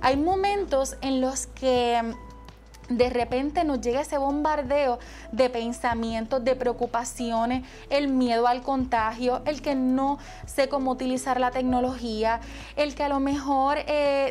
Hay 0.01 0.17
momentos 0.17 0.97
en 1.01 1.21
los 1.21 1.47
que 1.47 2.01
mm, 2.03 2.97
de 2.97 3.11
repente 3.11 3.65
nos 3.65 3.81
llega 3.81 4.01
ese 4.01 4.19
bombardeo 4.19 4.99
de 5.31 5.49
pensamientos, 5.49 6.45
de 6.45 6.57
preocupaciones, 6.57 7.65
el 7.91 8.09
miedo 8.09 8.47
al 8.47 8.63
contagio, 8.63 9.43
el 9.47 9.63
que 9.63 9.75
no 9.75 10.19
sé 10.47 10.69
cómo 10.69 10.91
utilizar 10.91 11.41
la 11.41 11.51
tecnología, 11.51 12.41
el 12.77 12.95
que 12.95 13.05
a 13.05 13.09
lo 13.09 13.21
mejor 13.21 13.79
eh, 13.87 14.31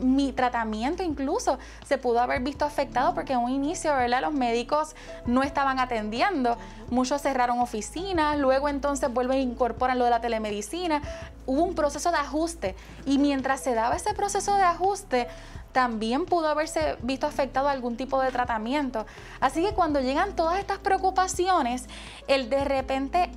mi 0.00 0.32
tratamiento 0.32 1.02
incluso 1.02 1.58
se 1.86 1.98
pudo 1.98 2.20
haber 2.20 2.42
visto 2.42 2.64
afectado 2.64 3.14
porque 3.14 3.34
en 3.34 3.40
un 3.40 3.50
inicio, 3.50 3.94
¿verdad? 3.94 4.22
Los 4.22 4.32
médicos 4.32 4.94
no 5.26 5.42
estaban 5.42 5.78
atendiendo, 5.78 6.56
muchos 6.90 7.22
cerraron 7.22 7.60
oficinas, 7.60 8.38
luego 8.38 8.68
entonces 8.68 9.12
vuelven 9.12 9.38
e 9.38 9.42
incorporan 9.42 9.98
lo 9.98 10.04
de 10.04 10.10
la 10.10 10.20
telemedicina. 10.20 11.02
Hubo 11.46 11.62
un 11.62 11.74
proceso 11.74 12.10
de 12.10 12.18
ajuste 12.18 12.74
y 13.06 13.18
mientras 13.18 13.60
se 13.60 13.74
daba 13.74 13.96
ese 13.96 14.14
proceso 14.14 14.56
de 14.56 14.62
ajuste, 14.62 15.28
también 15.72 16.26
pudo 16.26 16.48
haberse 16.48 16.96
visto 17.02 17.26
afectado 17.26 17.68
algún 17.68 17.96
tipo 17.96 18.20
de 18.20 18.30
tratamiento. 18.30 19.06
Así 19.40 19.62
que 19.62 19.72
cuando 19.72 20.00
llegan 20.00 20.34
todas 20.34 20.58
estas 20.58 20.78
preocupaciones, 20.78 21.86
el 22.26 22.50
de 22.50 22.64
repente 22.64 23.30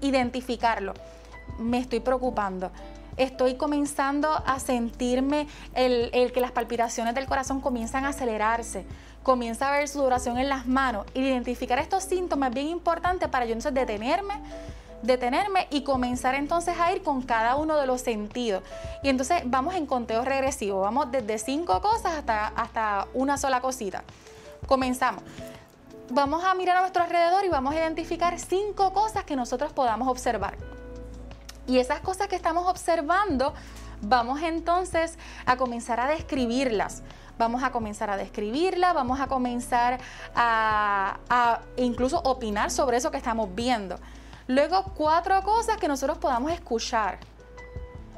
identificarlo 0.00 0.94
me 1.60 1.78
estoy 1.78 2.00
preocupando. 2.00 2.70
Estoy 3.20 3.56
comenzando 3.56 4.32
a 4.46 4.58
sentirme 4.60 5.46
el, 5.74 6.08
el 6.14 6.32
que 6.32 6.40
las 6.40 6.52
palpitaciones 6.52 7.14
del 7.14 7.26
corazón 7.26 7.60
comienzan 7.60 8.06
a 8.06 8.08
acelerarse 8.08 8.86
comienza 9.22 9.68
a 9.68 9.72
ver 9.72 9.86
sudoración 9.88 10.38
en 10.38 10.48
las 10.48 10.66
manos. 10.66 11.04
Identificar 11.12 11.78
estos 11.78 12.04
síntomas 12.04 12.48
es 12.48 12.54
bien 12.54 12.68
importante 12.68 13.28
para 13.28 13.44
yo 13.44 13.52
entonces 13.52 13.74
detenerme 13.74 14.40
detenerme 15.02 15.66
y 15.70 15.82
comenzar 15.82 16.34
entonces 16.34 16.78
a 16.78 16.92
ir 16.92 17.02
con 17.02 17.20
cada 17.20 17.56
uno 17.56 17.76
de 17.76 17.86
los 17.86 18.00
sentidos. 18.00 18.62
Y 19.02 19.10
entonces 19.10 19.42
vamos 19.44 19.74
en 19.74 19.84
conteo 19.84 20.24
regresivo, 20.24 20.80
vamos 20.80 21.10
desde 21.10 21.38
cinco 21.38 21.80
cosas 21.82 22.12
hasta, 22.12 22.48
hasta 22.48 23.06
una 23.12 23.36
sola 23.36 23.60
cosita. 23.60 24.02
Comenzamos. 24.66 25.22
Vamos 26.10 26.42
a 26.42 26.54
mirar 26.54 26.78
a 26.78 26.80
nuestro 26.80 27.02
alrededor 27.02 27.44
y 27.44 27.48
vamos 27.48 27.74
a 27.74 27.76
identificar 27.76 28.38
cinco 28.38 28.92
cosas 28.92 29.24
que 29.24 29.36
nosotros 29.36 29.72
podamos 29.72 30.08
observar. 30.08 30.56
Y 31.70 31.78
esas 31.78 32.00
cosas 32.00 32.26
que 32.26 32.34
estamos 32.34 32.66
observando, 32.66 33.54
vamos 34.02 34.42
entonces 34.42 35.16
a 35.46 35.56
comenzar 35.56 36.00
a 36.00 36.08
describirlas. 36.08 37.04
Vamos 37.38 37.62
a 37.62 37.70
comenzar 37.70 38.10
a 38.10 38.16
describirlas, 38.16 38.92
vamos 38.92 39.20
a 39.20 39.28
comenzar 39.28 40.00
a, 40.34 41.20
a 41.28 41.60
incluso 41.76 42.18
opinar 42.24 42.72
sobre 42.72 42.96
eso 42.96 43.12
que 43.12 43.18
estamos 43.18 43.54
viendo. 43.54 43.94
Luego, 44.48 44.82
cuatro 44.96 45.40
cosas 45.44 45.76
que 45.76 45.86
nosotros 45.86 46.18
podamos 46.18 46.50
escuchar. 46.50 47.20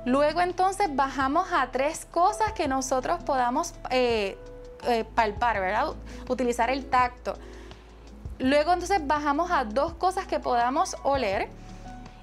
Luego 0.07 0.41
entonces 0.41 0.89
bajamos 0.97 1.53
a 1.53 1.71
tres 1.71 2.07
cosas 2.07 2.53
que 2.53 2.69
nosotros 2.69 3.23
podamos 3.23 3.75
eh, 3.91 4.39
eh, 4.85 5.05
palpar, 5.15 5.61
¿verdad? 5.61 5.89
Utilizar 6.27 6.71
el 6.71 6.87
tacto. 6.87 7.35
Luego 8.39 8.73
entonces 8.73 9.07
bajamos 9.07 9.51
a 9.51 9.67
dos 9.67 9.93
cosas 9.93 10.27
que 10.27 10.41
podamos 10.41 10.97
oler. 11.03 11.51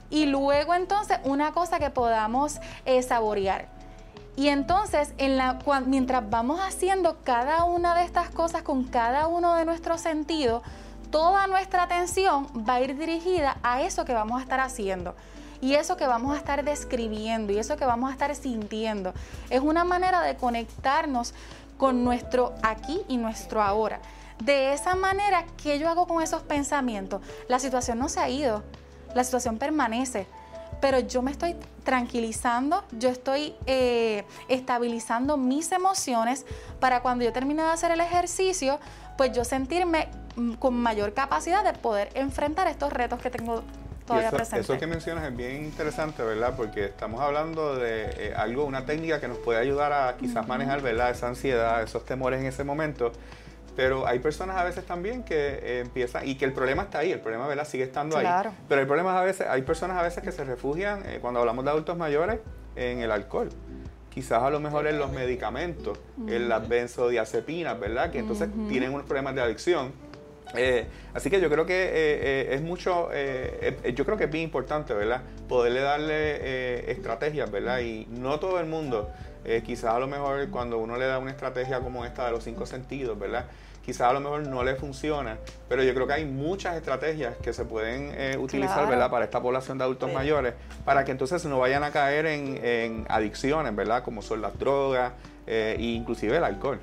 Y 0.09 0.25
luego 0.25 0.73
entonces 0.73 1.19
una 1.23 1.51
cosa 1.51 1.79
que 1.79 1.89
podamos 1.89 2.59
eh, 2.85 3.01
saborear. 3.03 3.67
Y 4.35 4.47
entonces, 4.47 5.13
en 5.17 5.37
la, 5.37 5.59
mientras 5.85 6.29
vamos 6.29 6.61
haciendo 6.61 7.17
cada 7.23 7.65
una 7.65 7.93
de 7.95 8.05
estas 8.05 8.29
cosas 8.29 8.63
con 8.63 8.85
cada 8.85 9.27
uno 9.27 9.55
de 9.55 9.65
nuestros 9.65 9.99
sentidos, 9.99 10.63
toda 11.11 11.47
nuestra 11.47 11.83
atención 11.83 12.47
va 12.67 12.75
a 12.75 12.81
ir 12.81 12.97
dirigida 12.97 13.57
a 13.63 13.81
eso 13.81 14.05
que 14.05 14.13
vamos 14.13 14.39
a 14.39 14.43
estar 14.43 14.59
haciendo 14.59 15.15
y 15.61 15.73
eso 15.73 15.97
que 15.97 16.07
vamos 16.07 16.33
a 16.33 16.37
estar 16.37 16.63
describiendo 16.63 17.51
y 17.51 17.57
eso 17.57 17.75
que 17.75 17.85
vamos 17.85 18.09
a 18.09 18.13
estar 18.13 18.33
sintiendo. 18.35 19.13
Es 19.49 19.61
una 19.61 19.83
manera 19.83 20.21
de 20.21 20.37
conectarnos 20.37 21.33
con 21.77 22.03
nuestro 22.03 22.53
aquí 22.63 23.01
y 23.07 23.17
nuestro 23.17 23.61
ahora. 23.61 23.99
De 24.41 24.73
esa 24.73 24.95
manera, 24.95 25.45
¿qué 25.61 25.79
yo 25.79 25.89
hago 25.89 26.07
con 26.07 26.23
esos 26.23 26.43
pensamientos? 26.43 27.21
La 27.49 27.59
situación 27.59 27.99
no 27.99 28.07
se 28.07 28.21
ha 28.21 28.29
ido, 28.29 28.63
la 29.15 29.23
situación 29.23 29.57
permanece, 29.57 30.27
pero 30.81 30.99
yo 30.99 31.21
me 31.21 31.31
estoy 31.31 31.55
tranquilizando, 31.83 32.83
yo 32.91 33.09
estoy 33.09 33.55
eh, 33.65 34.23
estabilizando 34.47 35.37
mis 35.37 35.71
emociones 35.71 36.45
para 36.79 37.01
cuando 37.01 37.25
yo 37.25 37.33
termine 37.33 37.63
de 37.63 37.69
hacer 37.69 37.91
el 37.91 38.01
ejercicio, 38.01 38.79
pues 39.17 39.31
yo 39.33 39.43
sentirme 39.43 40.07
mm, 40.35 40.53
con 40.53 40.75
mayor 40.75 41.13
capacidad 41.13 41.63
de 41.63 41.73
poder 41.73 42.09
enfrentar 42.13 42.67
estos 42.67 42.93
retos 42.93 43.19
que 43.21 43.29
tengo 43.29 43.63
todavía 44.05 44.31
presentes. 44.31 44.69
Eso 44.69 44.79
que 44.79 44.87
mencionas 44.87 45.25
es 45.25 45.35
bien 45.35 45.65
interesante, 45.65 46.23
¿verdad? 46.23 46.53
Porque 46.55 46.85
estamos 46.85 47.21
hablando 47.21 47.75
de 47.75 48.29
eh, 48.29 48.33
algo, 48.35 48.65
una 48.65 48.85
técnica 48.85 49.19
que 49.19 49.27
nos 49.27 49.37
puede 49.37 49.59
ayudar 49.59 49.93
a 49.93 50.17
quizás 50.17 50.47
manejar, 50.47 50.81
¿verdad? 50.81 51.11
Esa 51.11 51.27
ansiedad, 51.27 51.81
esos 51.83 52.05
temores 52.05 52.39
en 52.39 52.47
ese 52.47 52.63
momento. 52.63 53.11
Pero 53.79 54.05
hay 54.05 54.19
personas 54.19 54.57
a 54.57 54.65
veces 54.65 54.85
también 54.85 55.23
que 55.23 55.35
eh, 55.37 55.79
empiezan, 55.79 56.27
y 56.27 56.35
que 56.35 56.43
el 56.43 56.51
problema 56.51 56.83
está 56.83 56.99
ahí, 56.99 57.13
el 57.13 57.21
problema 57.21 57.47
¿verdad? 57.47 57.63
sigue 57.65 57.85
estando 57.85 58.17
ahí. 58.17 58.27
Pero 58.67 58.81
hay 58.81 58.85
problemas 58.85 59.15
a 59.15 59.21
veces, 59.21 59.47
hay 59.47 59.61
personas 59.61 59.97
a 59.97 60.01
veces 60.01 60.21
que 60.21 60.33
se 60.33 60.43
refugian, 60.43 61.01
eh, 61.05 61.19
cuando 61.21 61.39
hablamos 61.39 61.63
de 61.63 61.71
adultos 61.71 61.95
mayores, 61.95 62.41
en 62.75 62.99
el 62.99 63.09
alcohol 63.09 63.47
quizás 64.09 64.43
a 64.43 64.49
lo 64.49 64.59
mejor 64.59 64.85
en 64.87 64.97
los 64.97 65.13
medicamentos, 65.13 65.97
en 66.27 66.49
las 66.49 66.67
benzodiazepinas, 66.67 67.79
¿verdad? 67.79 68.11
Que 68.11 68.19
entonces 68.19 68.49
tienen 68.67 68.91
unos 68.91 69.05
problemas 69.05 69.33
de 69.35 69.41
adicción. 69.41 69.93
Eh, 70.55 70.87
así 71.13 71.29
que 71.29 71.39
yo 71.39 71.49
creo 71.49 71.65
que 71.65 71.83
eh, 71.83 71.89
eh, 71.93 72.47
es 72.51 72.61
mucho, 72.61 73.09
yo 73.93 74.05
creo 74.05 74.17
que 74.17 74.25
es 74.25 74.31
bien 74.31 74.45
importante, 74.45 74.93
¿verdad? 74.93 75.21
Poderle 75.47 75.81
darle 75.81 76.91
estrategias, 76.91 77.49
¿verdad? 77.51 77.79
Y 77.79 78.07
no 78.09 78.39
todo 78.39 78.59
el 78.59 78.65
mundo, 78.65 79.09
quizás 79.65 79.93
a 79.93 79.99
lo 79.99 80.07
mejor 80.07 80.49
cuando 80.49 80.77
uno 80.77 80.97
le 80.97 81.05
da 81.05 81.19
una 81.19 81.31
estrategia 81.31 81.79
como 81.79 82.05
esta 82.05 82.25
de 82.25 82.31
los 82.31 82.43
cinco 82.43 82.65
sentidos, 82.65 83.17
¿verdad? 83.17 83.45
Quizás 83.85 84.09
a 84.09 84.13
lo 84.13 84.19
mejor 84.19 84.47
no 84.47 84.63
le 84.63 84.75
funciona, 84.75 85.37
pero 85.67 85.83
yo 85.83 85.93
creo 85.93 86.07
que 86.07 86.13
hay 86.13 86.25
muchas 86.25 86.75
estrategias 86.75 87.37
que 87.37 87.53
se 87.53 87.65
pueden 87.65 88.13
eh, 88.15 88.37
utilizar 88.37 88.87
¿verdad? 88.87 89.09
para 89.09 89.25
esta 89.25 89.41
población 89.41 89.77
de 89.77 89.83
adultos 89.83 90.11
mayores, 90.13 90.53
para 90.85 91.05
que 91.05 91.11
entonces 91.11 91.43
no 91.45 91.59
vayan 91.59 91.83
a 91.83 91.91
caer 91.91 92.25
en, 92.25 93.05
adicciones, 93.09 93.75
¿verdad? 93.75 94.03
como 94.03 94.21
son 94.21 94.41
las 94.41 94.57
drogas 94.57 95.13
e 95.47 95.77
inclusive 95.79 96.37
el 96.37 96.43
alcohol. 96.43 96.79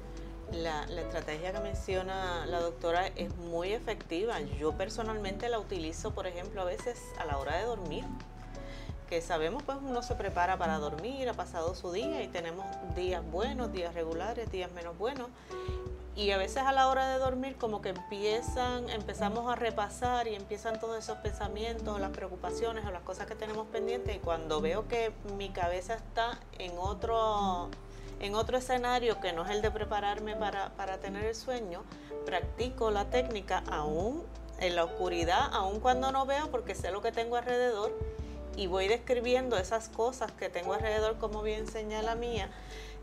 La, 0.52 0.86
la, 0.86 1.00
estrategia 1.00 1.52
que 1.52 1.58
menciona 1.58 2.46
la 2.46 2.60
doctora 2.60 3.08
es 3.16 3.34
muy 3.36 3.72
efectiva. 3.72 4.40
Yo 4.40 4.72
personalmente 4.72 5.48
la 5.48 5.58
utilizo, 5.58 6.14
por 6.14 6.28
ejemplo, 6.28 6.62
a 6.62 6.64
veces 6.64 7.02
a 7.18 7.24
la 7.24 7.38
hora 7.38 7.56
de 7.56 7.64
dormir 7.64 8.04
que 9.08 9.20
sabemos 9.20 9.62
pues 9.62 9.78
uno 9.80 10.02
se 10.02 10.14
prepara 10.14 10.56
para 10.56 10.78
dormir, 10.78 11.28
ha 11.28 11.34
pasado 11.34 11.74
su 11.74 11.92
día 11.92 12.22
y 12.22 12.28
tenemos 12.28 12.66
días 12.94 13.22
buenos, 13.30 13.72
días 13.72 13.94
regulares, 13.94 14.50
días 14.50 14.70
menos 14.72 14.98
buenos 14.98 15.28
y 16.16 16.30
a 16.30 16.38
veces 16.38 16.62
a 16.62 16.72
la 16.72 16.88
hora 16.88 17.12
de 17.12 17.18
dormir 17.18 17.56
como 17.56 17.82
que 17.82 17.90
empiezan, 17.90 18.88
empezamos 18.88 19.52
a 19.52 19.54
repasar 19.54 20.26
y 20.26 20.34
empiezan 20.34 20.80
todos 20.80 20.98
esos 20.98 21.18
pensamientos, 21.18 22.00
las 22.00 22.10
preocupaciones 22.10 22.86
o 22.86 22.90
las 22.90 23.02
cosas 23.02 23.26
que 23.26 23.34
tenemos 23.34 23.66
pendientes 23.66 24.16
y 24.16 24.18
cuando 24.18 24.62
veo 24.62 24.88
que 24.88 25.12
mi 25.36 25.50
cabeza 25.50 25.94
está 25.94 26.40
en 26.58 26.72
otro, 26.78 27.68
en 28.20 28.34
otro 28.34 28.56
escenario 28.56 29.20
que 29.20 29.34
no 29.34 29.44
es 29.44 29.50
el 29.50 29.60
de 29.60 29.70
prepararme 29.70 30.34
para, 30.36 30.70
para 30.70 30.98
tener 31.00 31.26
el 31.26 31.34
sueño, 31.34 31.84
practico 32.24 32.90
la 32.90 33.10
técnica 33.10 33.62
aún 33.70 34.24
en 34.58 34.74
la 34.74 34.84
oscuridad, 34.84 35.50
aún 35.52 35.80
cuando 35.80 36.12
no 36.12 36.24
veo 36.24 36.50
porque 36.50 36.74
sé 36.74 36.90
lo 36.92 37.02
que 37.02 37.12
tengo 37.12 37.36
alrededor 37.36 37.92
y 38.56 38.68
voy 38.68 38.88
describiendo 38.88 39.58
esas 39.58 39.90
cosas 39.90 40.32
que 40.32 40.48
tengo 40.48 40.72
alrededor 40.72 41.18
como 41.18 41.42
bien 41.42 41.66
señala 41.66 42.14
mía 42.14 42.48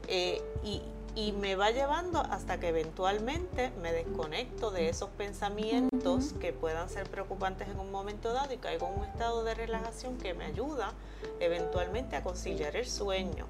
eh, 0.08 0.42
y, 0.64 0.82
y 1.16 1.32
me 1.32 1.56
va 1.56 1.70
llevando 1.72 2.20
hasta 2.20 2.60
que 2.60 2.70
eventualmente 2.70 3.72
me 3.82 3.94
desconecto 3.94 4.72
de 4.72 4.90
esos 4.90 5.10
pensamientos 5.12 6.34
que 6.40 6.54
puedan 6.54 6.90
ser 6.90 7.10
preocupantes 7.10 7.70
en 7.70 7.80
un 7.80 7.92
momento 7.92 8.34
dado 8.34 8.52
y 8.54 8.58
caigo 8.58 8.88
en 8.88 9.00
un 9.00 9.06
estado 9.06 9.44
de 9.44 9.54
relajación 9.54 10.18
que 10.18 10.34
me 10.34 10.46
ayuda 10.46 10.94
eventualmente 11.40 12.16
a 12.16 12.24
conciliar 12.24 12.76
el 12.76 12.88
sueño. 12.88 13.46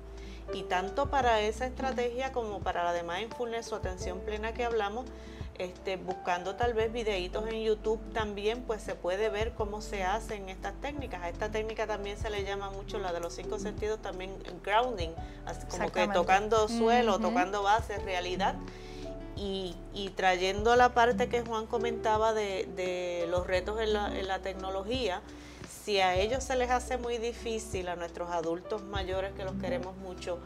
Y 0.53 0.63
tanto 0.63 1.09
para 1.09 1.39
esa 1.39 1.65
estrategia 1.65 2.33
como 2.33 2.59
para 2.59 2.83
la 2.83 2.91
de 2.91 3.03
mindfulness 3.03 3.71
o 3.71 3.77
atención 3.77 4.19
plena 4.19 4.53
que 4.53 4.65
hablamos, 4.65 5.05
este, 5.57 5.97
buscando 5.97 6.55
tal 6.55 6.73
vez 6.73 6.91
videitos 6.91 7.47
en 7.47 7.61
YouTube 7.61 8.01
también, 8.13 8.63
pues 8.63 8.81
se 8.81 8.95
puede 8.95 9.29
ver 9.29 9.53
cómo 9.53 9.81
se 9.81 10.03
hacen 10.03 10.49
estas 10.49 10.73
técnicas. 10.81 11.21
A 11.21 11.29
esta 11.29 11.51
técnica 11.51 11.87
también 11.87 12.17
se 12.17 12.29
le 12.29 12.43
llama 12.43 12.69
mucho 12.71 12.99
la 12.99 13.13
de 13.13 13.19
los 13.19 13.33
cinco 13.33 13.59
sentidos, 13.59 14.01
también 14.01 14.31
grounding, 14.63 15.11
así 15.45 15.65
como 15.67 15.91
que 15.91 16.07
tocando 16.07 16.67
suelo, 16.67 17.19
tocando 17.19 17.63
base, 17.63 17.97
realidad. 17.99 18.55
Y, 19.35 19.75
trayendo 20.15 20.75
la 20.75 20.93
parte 20.93 21.27
que 21.27 21.41
Juan 21.41 21.65
comentaba 21.65 22.33
de, 22.33 23.25
los 23.29 23.45
retos 23.47 23.79
en 23.81 23.93
la, 23.93 24.17
en 24.17 24.27
la 24.27 24.39
tecnología, 24.39 25.21
si 25.83 25.99
a 25.99 26.15
ellos 26.15 26.43
se 26.43 26.55
les 26.55 26.69
hace 26.69 26.97
muy 26.97 27.17
difícil, 27.17 27.89
a 27.89 27.95
nuestros 27.95 28.29
adultos 28.31 28.83
mayores 28.83 29.33
que 29.33 29.43
los 29.43 29.55
queremos 29.55 29.97
mucho, 29.97 30.39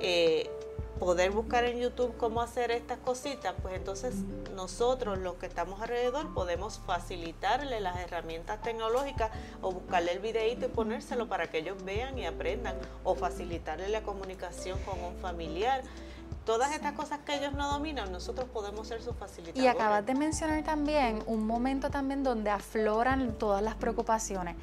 eh, 0.00 0.50
poder 0.98 1.30
buscar 1.30 1.64
en 1.64 1.78
YouTube 1.78 2.16
cómo 2.16 2.40
hacer 2.40 2.70
estas 2.70 2.98
cositas, 2.98 3.54
pues 3.62 3.74
entonces 3.74 4.14
nosotros 4.54 5.18
los 5.18 5.34
que 5.34 5.46
estamos 5.46 5.80
alrededor 5.80 6.32
podemos 6.34 6.80
facilitarle 6.86 7.80
las 7.80 7.96
herramientas 7.98 8.60
tecnológicas 8.62 9.30
o 9.62 9.72
buscarle 9.72 10.12
el 10.12 10.18
videíto 10.18 10.66
y 10.66 10.68
ponérselo 10.68 11.28
para 11.28 11.50
que 11.50 11.58
ellos 11.58 11.82
vean 11.84 12.18
y 12.18 12.26
aprendan 12.26 12.76
o 13.04 13.14
facilitarle 13.14 13.88
la 13.88 14.02
comunicación 14.02 14.78
con 14.80 15.02
un 15.02 15.16
familiar. 15.20 15.82
Todas 16.44 16.72
estas 16.72 16.94
cosas 16.94 17.20
que 17.20 17.36
ellos 17.36 17.52
no 17.52 17.70
dominan, 17.70 18.10
nosotros 18.10 18.48
podemos 18.48 18.88
ser 18.88 19.02
sus 19.02 19.14
facilitadores. 19.16 19.62
Y 19.62 19.66
acabas 19.66 20.04
de 20.04 20.14
mencionar 20.14 20.64
también 20.64 21.22
un 21.26 21.46
momento 21.46 21.90
también 21.90 22.22
donde 22.22 22.50
afloran 22.50 23.34
todas 23.38 23.62
las 23.62 23.74
preocupaciones 23.74 24.56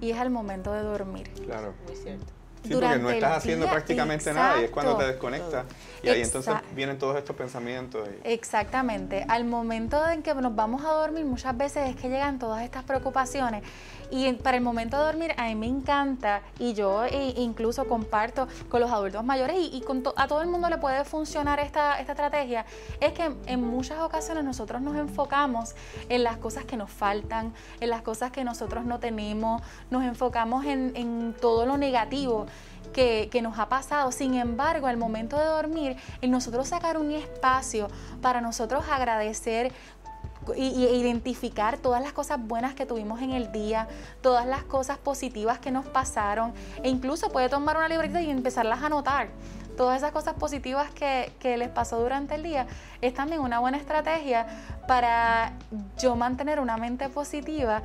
y 0.00 0.10
es 0.10 0.18
el 0.18 0.30
momento 0.30 0.72
de 0.72 0.82
dormir. 0.82 1.32
Claro. 1.44 1.74
Muy 1.86 1.96
cierto 1.96 2.41
Sí, 2.64 2.74
porque 2.74 2.98
no 2.98 3.10
estás 3.10 3.38
haciendo 3.38 3.68
prácticamente 3.68 4.32
nada 4.32 4.60
y 4.60 4.64
es 4.64 4.70
cuando 4.70 4.96
te 4.96 5.06
desconectas. 5.06 5.66
Y 6.02 6.08
ahí 6.08 6.22
entonces 6.22 6.54
vienen 6.74 6.98
todos 6.98 7.16
estos 7.16 7.34
pensamientos. 7.36 8.08
Exactamente. 8.24 9.24
Al 9.28 9.44
momento 9.44 10.08
en 10.08 10.22
que 10.22 10.34
nos 10.34 10.54
vamos 10.54 10.84
a 10.84 10.92
dormir, 10.92 11.24
muchas 11.24 11.56
veces 11.56 11.90
es 11.90 11.96
que 11.96 12.08
llegan 12.08 12.38
todas 12.38 12.62
estas 12.62 12.84
preocupaciones. 12.84 13.62
Y 14.12 14.30
para 14.34 14.58
el 14.58 14.62
momento 14.62 14.98
de 14.98 15.04
dormir, 15.04 15.34
a 15.38 15.46
mí 15.46 15.54
me 15.54 15.66
encanta, 15.66 16.42
y 16.58 16.74
yo 16.74 17.02
e, 17.06 17.32
incluso 17.38 17.86
comparto 17.86 18.46
con 18.68 18.82
los 18.82 18.90
adultos 18.90 19.24
mayores, 19.24 19.56
y, 19.58 19.80
con 19.80 20.02
a 20.16 20.28
todo 20.28 20.42
el 20.42 20.48
mundo 20.48 20.68
le 20.68 20.76
puede 20.76 21.02
funcionar 21.06 21.58
esta, 21.60 21.98
esta 21.98 22.12
estrategia, 22.12 22.66
es 23.00 23.14
que 23.14 23.34
en 23.46 23.62
muchas 23.62 24.00
ocasiones 24.00 24.44
nosotros 24.44 24.82
nos 24.82 24.96
enfocamos 24.96 25.74
en 26.10 26.24
las 26.24 26.36
cosas 26.36 26.66
que 26.66 26.76
nos 26.76 26.90
faltan, 26.90 27.54
en 27.80 27.88
las 27.88 28.02
cosas 28.02 28.30
que 28.32 28.44
nosotros 28.44 28.84
no 28.84 29.00
tenemos, 29.00 29.62
nos 29.90 30.04
enfocamos 30.04 30.66
en, 30.66 30.92
en 30.94 31.34
todo 31.40 31.64
lo 31.64 31.78
negativo 31.78 32.46
que, 32.92 33.40
nos 33.42 33.58
ha 33.58 33.68
pasado. 33.68 34.12
Sin 34.12 34.34
embargo, 34.34 34.86
al 34.86 34.96
momento 34.96 35.38
de 35.38 35.44
dormir, 35.46 35.96
en 36.20 36.30
nosotros 36.30 36.68
sacar 36.68 36.98
un 36.98 37.10
espacio 37.10 37.88
para 38.20 38.40
nosotros 38.40 38.84
agradecer 38.90 39.72
y, 40.56 40.84
identificar 40.86 41.78
todas 41.78 42.02
las 42.02 42.12
cosas 42.12 42.38
buenas 42.40 42.74
que 42.74 42.86
tuvimos 42.86 43.20
en 43.22 43.30
el 43.32 43.52
día, 43.52 43.88
todas 44.20 44.46
las 44.46 44.64
cosas 44.64 44.98
positivas 44.98 45.58
que 45.58 45.70
nos 45.70 45.86
pasaron, 45.86 46.52
e 46.82 46.88
incluso 46.88 47.30
puede 47.30 47.48
tomar 47.48 47.76
una 47.76 47.88
libreta 47.88 48.20
y 48.20 48.30
empezarlas 48.30 48.82
a 48.82 48.86
anotar. 48.86 49.28
Todas 49.76 49.96
esas 49.96 50.12
cosas 50.12 50.34
positivas 50.34 50.90
que, 50.90 51.32
que 51.40 51.56
les 51.56 51.70
pasó 51.70 51.98
durante 51.98 52.34
el 52.34 52.42
día 52.42 52.66
es 53.00 53.14
también 53.14 53.40
una 53.40 53.58
buena 53.58 53.78
estrategia 53.78 54.46
para 54.86 55.54
yo 55.98 56.14
mantener 56.14 56.60
una 56.60 56.76
mente 56.76 57.08
positiva 57.08 57.82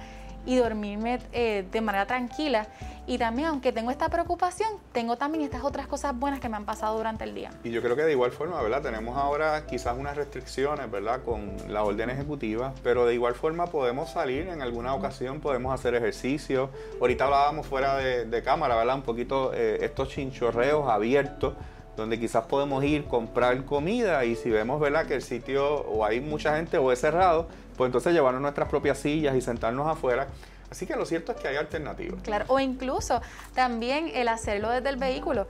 y 0.47 0.55
dormirme 0.55 1.19
eh, 1.33 1.65
de 1.69 1.81
manera 1.81 2.07
tranquila. 2.07 2.67
Y 3.05 3.17
también, 3.17 3.49
aunque 3.49 3.71
tengo 3.71 3.91
esta 3.91 4.09
preocupación, 4.09 4.69
tengo 4.91 5.17
también 5.17 5.43
estas 5.43 5.63
otras 5.63 5.87
cosas 5.87 6.17
buenas 6.17 6.39
que 6.39 6.49
me 6.49 6.57
han 6.57 6.65
pasado 6.65 6.97
durante 6.97 7.25
el 7.25 7.35
día. 7.35 7.51
Y 7.63 7.71
yo 7.71 7.81
creo 7.81 7.95
que 7.95 8.03
de 8.03 8.13
igual 8.13 8.31
forma, 8.31 8.61
¿verdad? 8.61 8.81
Tenemos 8.81 9.17
ahora 9.17 9.65
quizás 9.65 9.97
unas 9.97 10.15
restricciones, 10.15 10.89
¿verdad? 10.89 11.21
Con 11.23 11.55
la 11.67 11.83
orden 11.83 12.09
ejecutiva, 12.09 12.73
pero 12.81 13.05
de 13.05 13.13
igual 13.13 13.35
forma 13.35 13.67
podemos 13.67 14.09
salir 14.09 14.47
en 14.47 14.61
alguna 14.61 14.93
ocasión, 14.93 15.41
podemos 15.41 15.73
hacer 15.73 15.95
ejercicio. 15.95 16.69
Ahorita 16.99 17.25
hablábamos 17.25 17.67
fuera 17.67 17.97
de, 17.97 18.43
cámara, 18.43 18.75
¿verdad? 18.75 18.95
Un 18.95 19.01
poquito 19.01 19.51
eh, 19.53 19.79
estos 19.81 20.09
chinchorreos 20.09 20.89
abiertos 20.89 21.55
donde 21.97 22.19
quizás 22.19 22.45
podemos 22.45 22.83
ir, 22.83 23.05
comprar 23.05 23.65
comida 23.65 24.23
y 24.23 24.35
si 24.35 24.51
vemos 24.51 24.79
¿verdad? 24.79 25.07
que 25.07 25.15
el 25.15 25.23
sitio 25.23 25.81
o 25.81 26.05
hay 26.05 26.21
mucha 26.21 26.55
gente 26.55 26.77
o 26.77 26.91
es 26.91 27.01
cerrado, 27.01 27.47
pues 27.77 27.87
entonces 27.87 28.13
llevarnos 28.13 28.41
nuestras 28.41 28.67
propias 28.67 28.97
sillas 28.97 29.35
y 29.35 29.41
sentarnos 29.41 29.87
afuera. 29.87 30.27
Así 30.69 30.85
que 30.85 30.95
lo 30.95 31.05
cierto 31.05 31.31
es 31.31 31.37
que 31.37 31.47
hay 31.47 31.55
alternativas. 31.55 32.21
Claro, 32.23 32.45
o 32.49 32.59
incluso 32.59 33.21
también 33.53 34.11
el 34.13 34.27
hacerlo 34.27 34.69
desde 34.69 34.89
el 34.89 34.97
vehículo. 34.97 35.47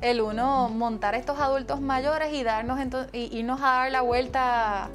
El 0.00 0.20
uno 0.20 0.68
montar 0.68 1.14
estos 1.14 1.38
adultos 1.38 1.80
mayores 1.80 2.32
y 2.32 2.42
darnos 2.42 2.78
y 3.12 3.36
irnos 3.36 3.60
a 3.60 3.64
dar 3.64 3.92
la 3.92 4.00
vuelta 4.00 4.88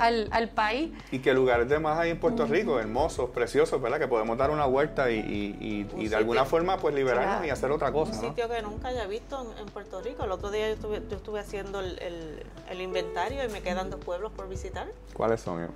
al, 0.00 0.48
país. 0.50 0.90
Y 1.10 1.18
que 1.20 1.34
lugares 1.34 1.68
de 1.68 1.78
más 1.78 1.98
hay 1.98 2.10
en 2.10 2.20
Puerto 2.20 2.46
Rico, 2.46 2.80
hermosos, 2.80 3.30
preciosos, 3.30 3.80
¿verdad? 3.80 3.98
Que 3.98 4.08
podemos 4.08 4.36
dar 4.38 4.50
una 4.50 4.66
vuelta 4.66 5.10
y, 5.10 5.84
de 5.84 6.16
alguna 6.16 6.44
forma 6.44 6.78
pues 6.78 6.94
liberarnos 6.94 7.46
y 7.46 7.50
hacer 7.50 7.70
otra 7.70 7.92
cosa. 7.92 8.12
Un 8.12 8.20
sitio 8.20 8.48
que 8.48 8.62
nunca 8.62 8.88
haya 8.88 9.06
visto 9.06 9.54
en, 9.58 9.66
Puerto 9.66 10.00
Rico. 10.00 10.24
El 10.24 10.32
otro 10.32 10.50
día 10.50 10.68
yo 10.68 10.74
estuve, 10.74 11.02
yo 11.08 11.16
estuve 11.16 11.40
haciendo 11.40 11.80
el, 11.80 12.80
inventario 12.80 13.44
y 13.44 13.48
me 13.48 13.60
quedan 13.60 13.90
dos 13.90 14.00
pueblos 14.00 14.32
por 14.32 14.48
visitar. 14.48 14.88
¿Cuáles 15.14 15.40
son? 15.40 15.68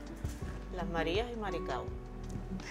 Las 0.74 0.88
Marías 0.88 1.28
y 1.32 1.36
Maricao. 1.36 1.84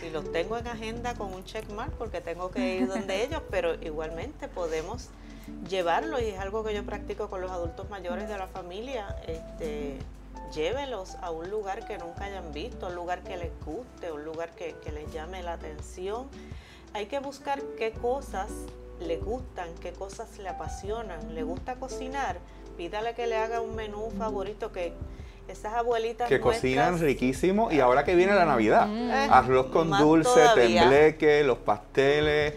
Y 0.06 0.10
los 0.10 0.32
tengo 0.32 0.58
en 0.58 0.68
agenda 0.68 1.14
con 1.14 1.34
un 1.34 1.44
checkmark 1.44 1.92
porque 1.94 2.20
tengo 2.20 2.50
que 2.50 2.78
ir 2.78 2.88
donde 2.88 3.24
ellos, 3.24 3.42
pero 3.50 3.76
igualmente 3.76 4.48
podemos 4.48 5.10
llevarlo 5.70 6.20
y 6.20 6.26
es 6.26 6.40
algo 6.40 6.64
que 6.64 6.74
yo 6.74 6.84
practico 6.84 7.30
con 7.30 7.42
los 7.42 7.52
adultos 7.52 7.90
mayores 7.90 8.28
de 8.28 8.38
la 8.38 8.48
familia. 8.48 9.16
Este, 9.28 10.00
llévelos 10.54 11.16
a 11.22 11.32
un 11.32 11.50
lugar 11.50 11.86
que 11.86 11.98
nunca 11.98 12.26
hayan 12.26 12.52
visto, 12.52 12.88
un 12.88 12.96
lugar 12.96 13.22
que 13.24 13.38
les 13.38 13.52
guste, 13.66 14.12
un 14.12 14.24
lugar 14.24 14.52
que, 14.56 14.76
les 14.92 15.12
llame 15.12 15.44
la 15.44 15.54
atención. 15.54 16.28
Hay 16.94 17.08
que 17.08 17.20
buscar 17.20 17.62
qué 17.78 17.92
cosas 17.92 18.50
le 19.00 19.18
gustan, 19.18 19.70
qué 19.82 19.92
cosas 19.92 20.38
le 20.38 20.50
apasionan. 20.50 21.34
¿Le 21.34 21.44
gusta 21.44 21.76
cocinar? 21.76 22.38
Pídale 22.78 23.14
que 23.16 23.28
le 23.28 23.38
haga 23.38 23.62
un 23.62 23.76
menú 23.76 24.12
favorito 24.18 24.72
que 24.72 24.94
esas 25.48 25.74
abuelitas 25.74 26.30
que 26.30 26.40
cocinan 26.40 27.00
riquísimo 27.00 27.70
y 27.72 27.80
ahora 27.82 28.06
que 28.06 28.16
viene 28.16 28.34
la 28.34 28.46
Navidad, 28.46 28.88
mm. 28.88 29.32
arroz 29.32 29.68
con 29.68 29.90
dulce, 29.92 30.42
tembleque, 30.56 31.44
los 31.44 31.58
pasteles, 31.58 32.54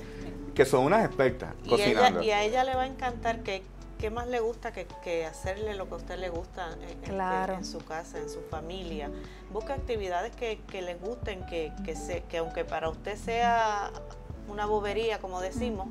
que 0.54 0.64
son 0.64 0.84
unas 0.84 1.04
expertas 1.04 1.54
cocinando. 1.68 2.22
y 2.22 2.30
a 2.30 2.42
ella 2.44 2.64
le 2.64 2.74
va 2.74 2.82
a 2.82 2.86
encantar 2.86 3.40
que 3.40 3.62
¿qué 3.98 4.10
más 4.10 4.26
le 4.26 4.40
gusta 4.40 4.72
que, 4.72 5.26
hacerle 5.26 5.74
lo 5.74 5.88
que 5.88 5.94
a 5.94 5.96
usted 5.96 6.18
le 6.18 6.28
gusta 6.28 6.76
en, 7.02 7.64
su 7.64 7.78
casa, 7.78 8.18
en 8.18 8.28
su 8.28 8.40
familia? 8.42 9.10
Busca 9.50 9.74
actividades 9.74 10.34
que, 10.34 10.60
que 10.70 10.82
les 10.82 11.00
gusten, 11.00 11.44
que, 11.46 11.72
que, 11.84 11.96
se, 11.96 12.22
que 12.24 12.38
aunque 12.38 12.64
para 12.64 12.88
usted 12.88 13.16
sea 13.16 13.90
una 14.48 14.66
bobería, 14.66 15.18
como 15.18 15.40
decimos, 15.40 15.88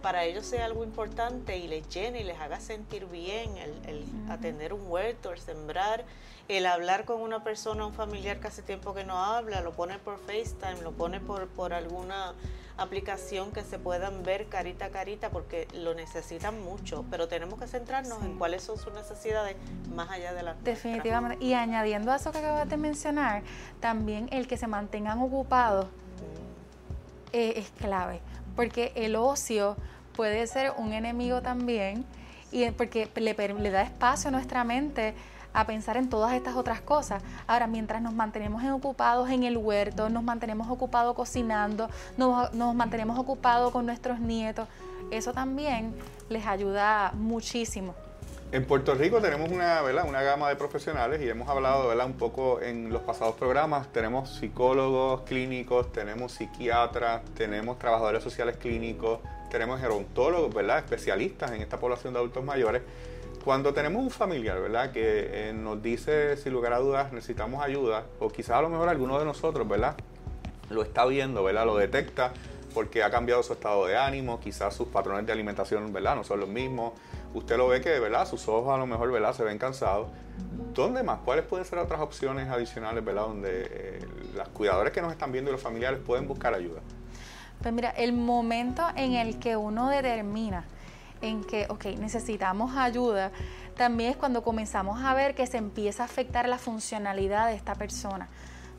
para 0.00 0.24
ellos 0.24 0.44
sea 0.44 0.64
algo 0.64 0.82
importante 0.82 1.58
y 1.58 1.68
les 1.68 1.88
llene 1.88 2.20
y 2.20 2.24
les 2.24 2.40
haga 2.40 2.58
sentir 2.58 3.06
bien 3.06 3.56
el, 3.56 3.72
el 3.86 4.04
atender 4.28 4.72
un 4.72 4.82
huerto, 4.88 5.30
el 5.32 5.38
sembrar 5.38 6.04
el 6.48 6.66
hablar 6.66 7.04
con 7.04 7.20
una 7.20 7.44
persona, 7.44 7.86
un 7.86 7.94
familiar 7.94 8.40
que 8.40 8.48
hace 8.48 8.62
tiempo 8.62 8.94
que 8.94 9.04
no 9.04 9.18
habla, 9.18 9.60
lo 9.60 9.72
pone 9.72 9.98
por 9.98 10.18
FaceTime, 10.18 10.82
lo 10.82 10.92
pone 10.92 11.20
por, 11.20 11.48
por 11.48 11.72
alguna 11.72 12.34
aplicación 12.82 13.52
que 13.52 13.62
se 13.62 13.78
puedan 13.78 14.22
ver 14.22 14.46
carita 14.46 14.86
a 14.86 14.90
carita 14.90 15.30
porque 15.30 15.68
lo 15.74 15.94
necesitan 15.94 16.60
mucho, 16.62 17.04
pero 17.10 17.28
tenemos 17.28 17.58
que 17.58 17.66
centrarnos 17.66 18.22
en 18.22 18.38
cuáles 18.38 18.62
son 18.62 18.78
sus 18.78 18.92
necesidades 18.92 19.56
más 19.94 20.10
allá 20.10 20.32
de 20.34 20.42
las 20.42 20.62
Definitivamente. 20.64 21.44
Y 21.44 21.54
añadiendo 21.54 22.12
a 22.12 22.16
eso 22.16 22.32
que 22.32 22.38
acabas 22.38 22.68
de 22.68 22.76
mencionar, 22.76 23.42
también 23.80 24.28
el 24.32 24.46
que 24.46 24.56
se 24.56 24.66
mantengan 24.66 25.18
ocupados 25.18 25.86
eh, 27.32 27.54
es 27.56 27.70
clave, 27.70 28.20
porque 28.54 28.92
el 28.94 29.16
ocio 29.16 29.76
puede 30.14 30.46
ser 30.46 30.72
un 30.76 30.92
enemigo 30.92 31.40
también 31.40 32.04
y 32.50 32.70
porque 32.72 33.08
le, 33.14 33.34
le 33.34 33.70
da 33.70 33.82
espacio 33.82 34.28
a 34.28 34.30
nuestra 34.30 34.64
mente 34.64 35.14
a 35.52 35.66
pensar 35.66 35.96
en 35.96 36.08
todas 36.08 36.32
estas 36.34 36.56
otras 36.56 36.80
cosas. 36.80 37.22
Ahora, 37.46 37.66
mientras 37.66 38.02
nos 38.02 38.14
mantenemos 38.14 38.62
ocupados 38.64 39.30
en 39.30 39.44
el 39.44 39.56
huerto, 39.56 40.08
nos 40.08 40.22
mantenemos 40.22 40.68
ocupados 40.68 41.14
cocinando, 41.14 41.88
nos, 42.16 42.74
mantenemos 42.74 43.18
ocupados 43.18 43.72
con 43.72 43.86
nuestros 43.86 44.20
nietos, 44.20 44.68
eso 45.10 45.32
también 45.32 45.94
les 46.28 46.46
ayuda 46.46 47.12
muchísimo. 47.14 47.94
En 48.52 48.66
Puerto 48.66 48.94
Rico 48.94 49.18
tenemos 49.22 49.50
una, 49.50 49.80
¿verdad? 49.80 50.06
una 50.06 50.20
gama 50.20 50.50
de 50.50 50.56
profesionales 50.56 51.22
y 51.22 51.28
hemos 51.28 51.48
hablado 51.48 51.88
¿verdad? 51.88 52.04
un 52.04 52.12
poco 52.12 52.60
en 52.60 52.92
los 52.92 53.00
pasados 53.00 53.34
programas. 53.36 53.90
Tenemos 53.92 54.28
psicólogos 54.28 55.22
clínicos, 55.22 55.90
tenemos 55.90 56.32
psiquiatras, 56.32 57.22
tenemos 57.34 57.78
trabajadores 57.78 58.22
sociales 58.22 58.58
clínicos, 58.58 59.20
tenemos 59.50 59.80
gerontólogos, 59.80 60.52
¿verdad? 60.52 60.80
especialistas 60.80 61.52
en 61.52 61.62
esta 61.62 61.80
población 61.80 62.12
de 62.12 62.18
adultos 62.18 62.44
mayores. 62.44 62.82
Cuando 63.44 63.74
tenemos 63.74 64.02
un 64.02 64.10
familiar, 64.10 64.60
¿verdad? 64.60 64.92
Que 64.92 65.50
eh, 65.50 65.52
nos 65.52 65.82
dice, 65.82 66.36
sin 66.36 66.52
lugar 66.52 66.72
a 66.74 66.78
dudas, 66.78 67.12
necesitamos 67.12 67.62
ayuda, 67.62 68.04
o 68.20 68.28
quizás 68.28 68.58
a 68.58 68.62
lo 68.62 68.68
mejor 68.68 68.88
alguno 68.88 69.18
de 69.18 69.24
nosotros, 69.24 69.68
¿verdad? 69.68 69.96
Lo 70.70 70.82
está 70.82 71.04
viendo, 71.06 71.42
¿verdad? 71.42 71.66
Lo 71.66 71.76
detecta 71.76 72.32
porque 72.72 73.02
ha 73.02 73.10
cambiado 73.10 73.42
su 73.42 73.52
estado 73.52 73.86
de 73.86 73.96
ánimo, 73.96 74.40
quizás 74.40 74.74
sus 74.74 74.88
patrones 74.88 75.26
de 75.26 75.32
alimentación, 75.32 75.92
¿verdad? 75.92 76.16
No 76.16 76.24
son 76.24 76.40
los 76.40 76.48
mismos. 76.48 76.92
Usted 77.34 77.56
lo 77.56 77.68
ve 77.68 77.80
que, 77.80 77.98
¿verdad? 77.98 78.26
Sus 78.28 78.46
ojos 78.48 78.72
a 78.72 78.78
lo 78.78 78.86
mejor, 78.86 79.10
¿verdad? 79.10 79.34
Se 79.34 79.42
ven 79.42 79.58
cansados. 79.58 80.08
¿Dónde 80.72 81.02
más? 81.02 81.18
¿Cuáles 81.24 81.44
pueden 81.44 81.66
ser 81.66 81.78
otras 81.78 82.00
opciones 82.00 82.48
adicionales, 82.48 83.04
¿verdad? 83.04 83.22
Donde 83.22 83.66
eh, 83.70 84.06
las 84.36 84.48
cuidadores 84.48 84.92
que 84.92 85.02
nos 85.02 85.12
están 85.12 85.32
viendo 85.32 85.50
y 85.50 85.52
los 85.52 85.60
familiares 85.60 85.98
pueden 86.04 86.26
buscar 86.26 86.54
ayuda. 86.54 86.80
Pues 87.60 87.74
mira, 87.74 87.90
el 87.90 88.12
momento 88.12 88.82
en 88.96 89.14
el 89.14 89.38
que 89.38 89.56
uno 89.56 89.88
determina 89.88 90.64
en 91.22 91.42
que, 91.44 91.66
ok, 91.68 91.86
necesitamos 91.98 92.76
ayuda, 92.76 93.32
también 93.76 94.10
es 94.10 94.16
cuando 94.16 94.42
comenzamos 94.42 95.02
a 95.02 95.14
ver 95.14 95.34
que 95.34 95.46
se 95.46 95.56
empieza 95.56 96.02
a 96.02 96.06
afectar 96.06 96.48
la 96.48 96.58
funcionalidad 96.58 97.46
de 97.46 97.54
esta 97.54 97.74
persona. 97.74 98.28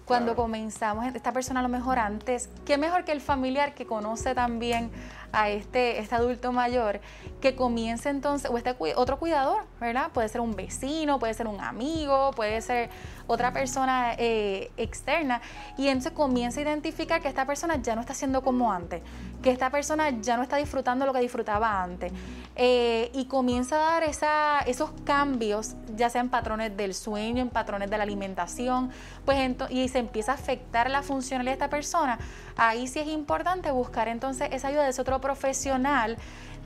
Cuando 0.05 0.35
comenzamos, 0.35 1.05
esta 1.15 1.31
persona 1.31 1.61
a 1.61 1.63
lo 1.63 1.69
mejor 1.69 1.97
antes, 1.97 2.49
qué 2.65 2.77
mejor 2.77 3.05
que 3.05 3.13
el 3.13 3.21
familiar 3.21 3.73
que 3.73 3.85
conoce 3.85 4.35
también 4.35 4.91
a 5.31 5.49
este, 5.49 5.99
este 5.99 6.15
adulto 6.15 6.51
mayor, 6.51 6.99
que 7.41 7.55
comience 7.55 8.09
entonces, 8.09 8.51
o 8.51 8.57
este 8.57 8.75
otro 8.97 9.17
cuidador, 9.17 9.63
¿verdad? 9.79 10.11
Puede 10.13 10.27
ser 10.27 10.41
un 10.41 10.57
vecino, 10.57 11.19
puede 11.19 11.33
ser 11.33 11.47
un 11.47 11.61
amigo, 11.61 12.31
puede 12.35 12.59
ser 12.59 12.89
otra 13.27 13.53
persona 13.53 14.13
eh, 14.17 14.71
externa, 14.77 15.41
y 15.77 15.87
entonces 15.87 16.11
comienza 16.11 16.59
a 16.59 16.63
identificar 16.63 17.21
que 17.21 17.27
esta 17.27 17.45
persona 17.45 17.81
ya 17.81 17.95
no 17.95 18.01
está 18.01 18.13
siendo 18.13 18.41
como 18.41 18.71
antes, 18.71 19.01
que 19.41 19.51
esta 19.51 19.69
persona 19.69 20.09
ya 20.21 20.37
no 20.37 20.43
está 20.43 20.57
disfrutando 20.57 21.05
lo 21.05 21.13
que 21.13 21.19
disfrutaba 21.19 21.81
antes, 21.83 22.11
eh, 22.55 23.09
y 23.13 23.25
comienza 23.25 23.75
a 23.75 23.91
dar 23.93 24.03
esa, 24.03 24.59
esos 24.61 24.91
cambios, 25.03 25.75
ya 25.95 26.09
sea 26.09 26.21
en 26.21 26.29
patrones 26.29 26.75
del 26.77 26.93
sueño, 26.93 27.41
en 27.41 27.49
patrones 27.49 27.89
de 27.89 27.97
la 27.97 28.03
alimentación, 28.03 28.91
pues 29.25 29.39
y 29.69 29.87
se 29.87 29.99
empieza 29.99 30.33
a 30.33 30.35
afectar 30.35 30.89
la 30.89 31.01
funcionalidad 31.01 31.51
de 31.51 31.55
esta 31.55 31.69
persona, 31.69 32.19
ahí 32.57 32.87
sí 32.87 32.99
es 32.99 33.07
importante 33.07 33.71
buscar 33.71 34.07
entonces 34.07 34.49
esa 34.51 34.67
ayuda 34.67 34.83
de 34.83 34.89
ese 34.89 35.01
otro 35.01 35.19
profesional 35.19 36.17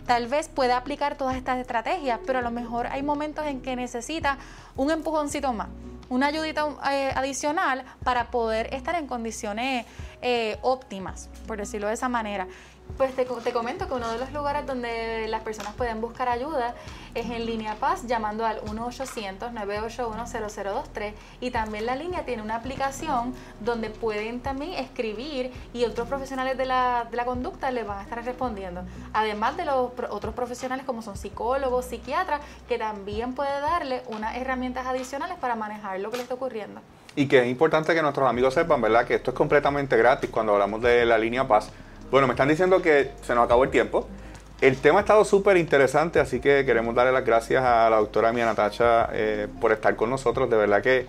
tal 0.08 0.28
vez 0.28 0.48
puede 0.48 0.72
aplicar 0.72 1.18
todas 1.18 1.36
estas 1.36 1.60
estrategias, 1.60 2.20
pero 2.26 2.40
a 2.40 2.42
lo 2.42 2.50
mejor 2.50 2.88
hay 2.88 3.04
momentos 3.04 3.46
en 3.46 3.62
que 3.62 3.76
necesita 3.76 4.38
un 4.76 4.90
empujoncito 4.90 5.54
más, 5.54 5.68
una 6.10 6.28
ayudita 6.28 6.66
eh, 6.92 7.12
adicional 7.14 7.84
para 8.04 8.32
poder 8.32 8.74
estar 8.74 8.96
en 8.96 9.06
condiciones 9.06 9.86
eh, 10.22 10.58
óptimas, 10.62 11.30
por 11.46 11.58
decirlo 11.58 11.88
de 11.88 11.94
esa 11.94 12.10
manera. 12.10 12.48
Pues 12.96 13.16
te, 13.16 13.26
comento 13.26 13.88
que 13.88 13.94
uno 13.94 14.12
de 14.12 14.18
los 14.18 14.34
lugares 14.34 14.66
donde 14.66 15.28
las 15.28 15.44
personas 15.44 15.76
pueden 15.76 16.02
buscar 16.02 16.28
ayuda 16.30 16.74
es 17.14 17.30
en 17.30 17.46
Línea 17.46 17.76
Paz 17.76 18.08
llamando 18.08 18.44
al 18.44 18.60
1-800-981-0023 18.62 21.14
y 21.40 21.52
también 21.52 21.86
la 21.86 21.96
línea 21.96 22.26
tiene 22.26 22.42
una 22.42 22.56
aplicación 22.56 23.36
donde 23.60 23.92
pueden 23.92 24.40
también 24.40 24.74
escribir 24.74 25.52
y 25.74 25.86
otros 25.86 26.08
profesionales 26.08 26.58
de 26.58 26.66
la, 26.66 27.06
de 27.12 27.18
la 27.18 27.26
conducta 27.26 27.70
les 27.70 27.86
van 27.86 28.00
a 28.00 28.02
estar 28.02 28.26
respondiendo. 28.26 28.82
Además 29.14 29.58
de 29.58 29.66
los 29.66 29.92
otros 30.10 30.34
profesionales 30.34 30.84
como 30.84 31.04
son 31.04 31.18
psicólogos, 31.18 31.86
psiquiatras, 31.86 32.42
que 32.68 32.80
también 32.80 33.36
puede 33.36 33.62
darle 33.62 34.02
unas 34.08 34.38
herramientas 34.38 34.88
adicionales 34.88 35.38
para 35.38 35.56
manejar 35.56 36.00
lo 36.00 36.10
que 36.10 36.18
le 36.18 36.24
está 36.24 36.34
ocurriendo. 36.34 36.82
Y 37.16 37.28
que 37.28 37.42
es 37.42 37.48
importante 37.48 37.94
que 37.94 38.02
nuestros 38.02 38.28
amigos 38.28 38.56
sepan, 38.56 38.82
¿verdad? 38.82 39.06
Que 39.06 39.14
esto 39.16 39.32
es 39.32 39.38
completamente 39.38 39.98
gratis 39.98 40.30
cuando 40.32 40.54
hablamos 40.54 40.82
de 40.82 41.06
la 41.06 41.18
línea 41.18 41.46
Paz 41.48 41.70
bueno, 42.12 42.28
me 42.28 42.34
están 42.34 42.48
diciendo 42.48 42.82
que 42.82 43.12
se 43.22 43.36
nos 43.36 43.46
acabó 43.46 43.64
el 43.64 43.70
tiempo. 43.70 44.08
El 44.60 44.78
tema 44.78 45.00
ha 45.00 45.02
estado 45.02 45.24
súper 45.24 45.58
interesante, 45.58 46.20
así 46.20 46.40
que 46.40 46.66
queremos 46.66 46.96
darle 46.96 47.12
las 47.12 47.24
gracias 47.24 47.64
a 47.64 47.90
la 47.90 47.98
doctora 47.98 48.34
Mía 48.34 48.46
Natacha 48.46 49.10
eh, 49.14 49.48
por 49.62 49.72
estar 49.72 49.96
con 49.96 50.10
nosotros. 50.10 50.50
De 50.50 50.58
verdad 50.58 50.82
que 50.82 51.06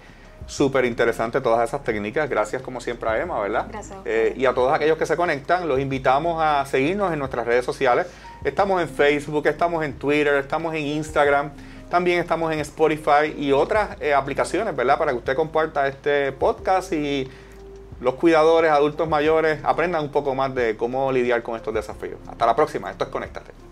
súper 0.46 0.84
interesante 0.84 1.40
todas 1.40 1.66
esas 1.66 1.82
técnicas. 1.84 2.28
Gracias 2.28 2.60
como 2.60 2.80
siempre 2.80 3.08
a 3.08 3.22
Emma, 3.22 3.40
¿verdad? 3.40 3.66
Gracias. 3.70 3.98
Eh, 4.04 4.34
y 4.36 4.44
a 4.44 4.52
todos 4.52 4.72
aquellos 4.72 4.98
que 4.98 5.06
se 5.06 5.16
conectan, 5.16 5.68
los 5.68 5.78
invitamos 5.78 6.42
a 6.42 6.66
seguirnos 6.66 7.12
en 7.12 7.18
nuestras 7.18 7.46
redes 7.46 7.64
sociales. 7.64 8.06
Estamos 8.44 8.82
en 8.82 8.88
Facebook, 8.88 9.46
estamos 9.46 9.84
en 9.84 9.94
Twitter, 9.94 10.34
estamos 10.34 10.74
en 10.74 10.82
Instagram. 10.82 11.50
También 11.88 12.18
estamos 12.18 12.52
en 12.52 12.58
Spotify 12.60 13.34
y 13.36 13.52
otras 13.52 13.96
eh, 14.00 14.12
aplicaciones, 14.12 14.76
¿verdad? 14.76 14.98
Para 14.98 15.12
que 15.12 15.18
usted 15.18 15.34
comparta 15.34 15.88
este 15.88 16.32
podcast 16.32 16.92
y 16.92 17.30
los 18.00 18.14
cuidadores, 18.14 18.70
adultos 18.70 19.08
mayores, 19.08 19.60
aprendan 19.64 20.04
un 20.04 20.10
poco 20.10 20.34
más 20.34 20.54
de 20.54 20.76
cómo 20.76 21.10
lidiar 21.10 21.42
con 21.42 21.56
estos 21.56 21.74
desafíos. 21.74 22.18
Hasta 22.28 22.46
la 22.46 22.54
próxima, 22.54 22.90
esto 22.90 23.04
es 23.04 23.10
Conéctate. 23.10 23.67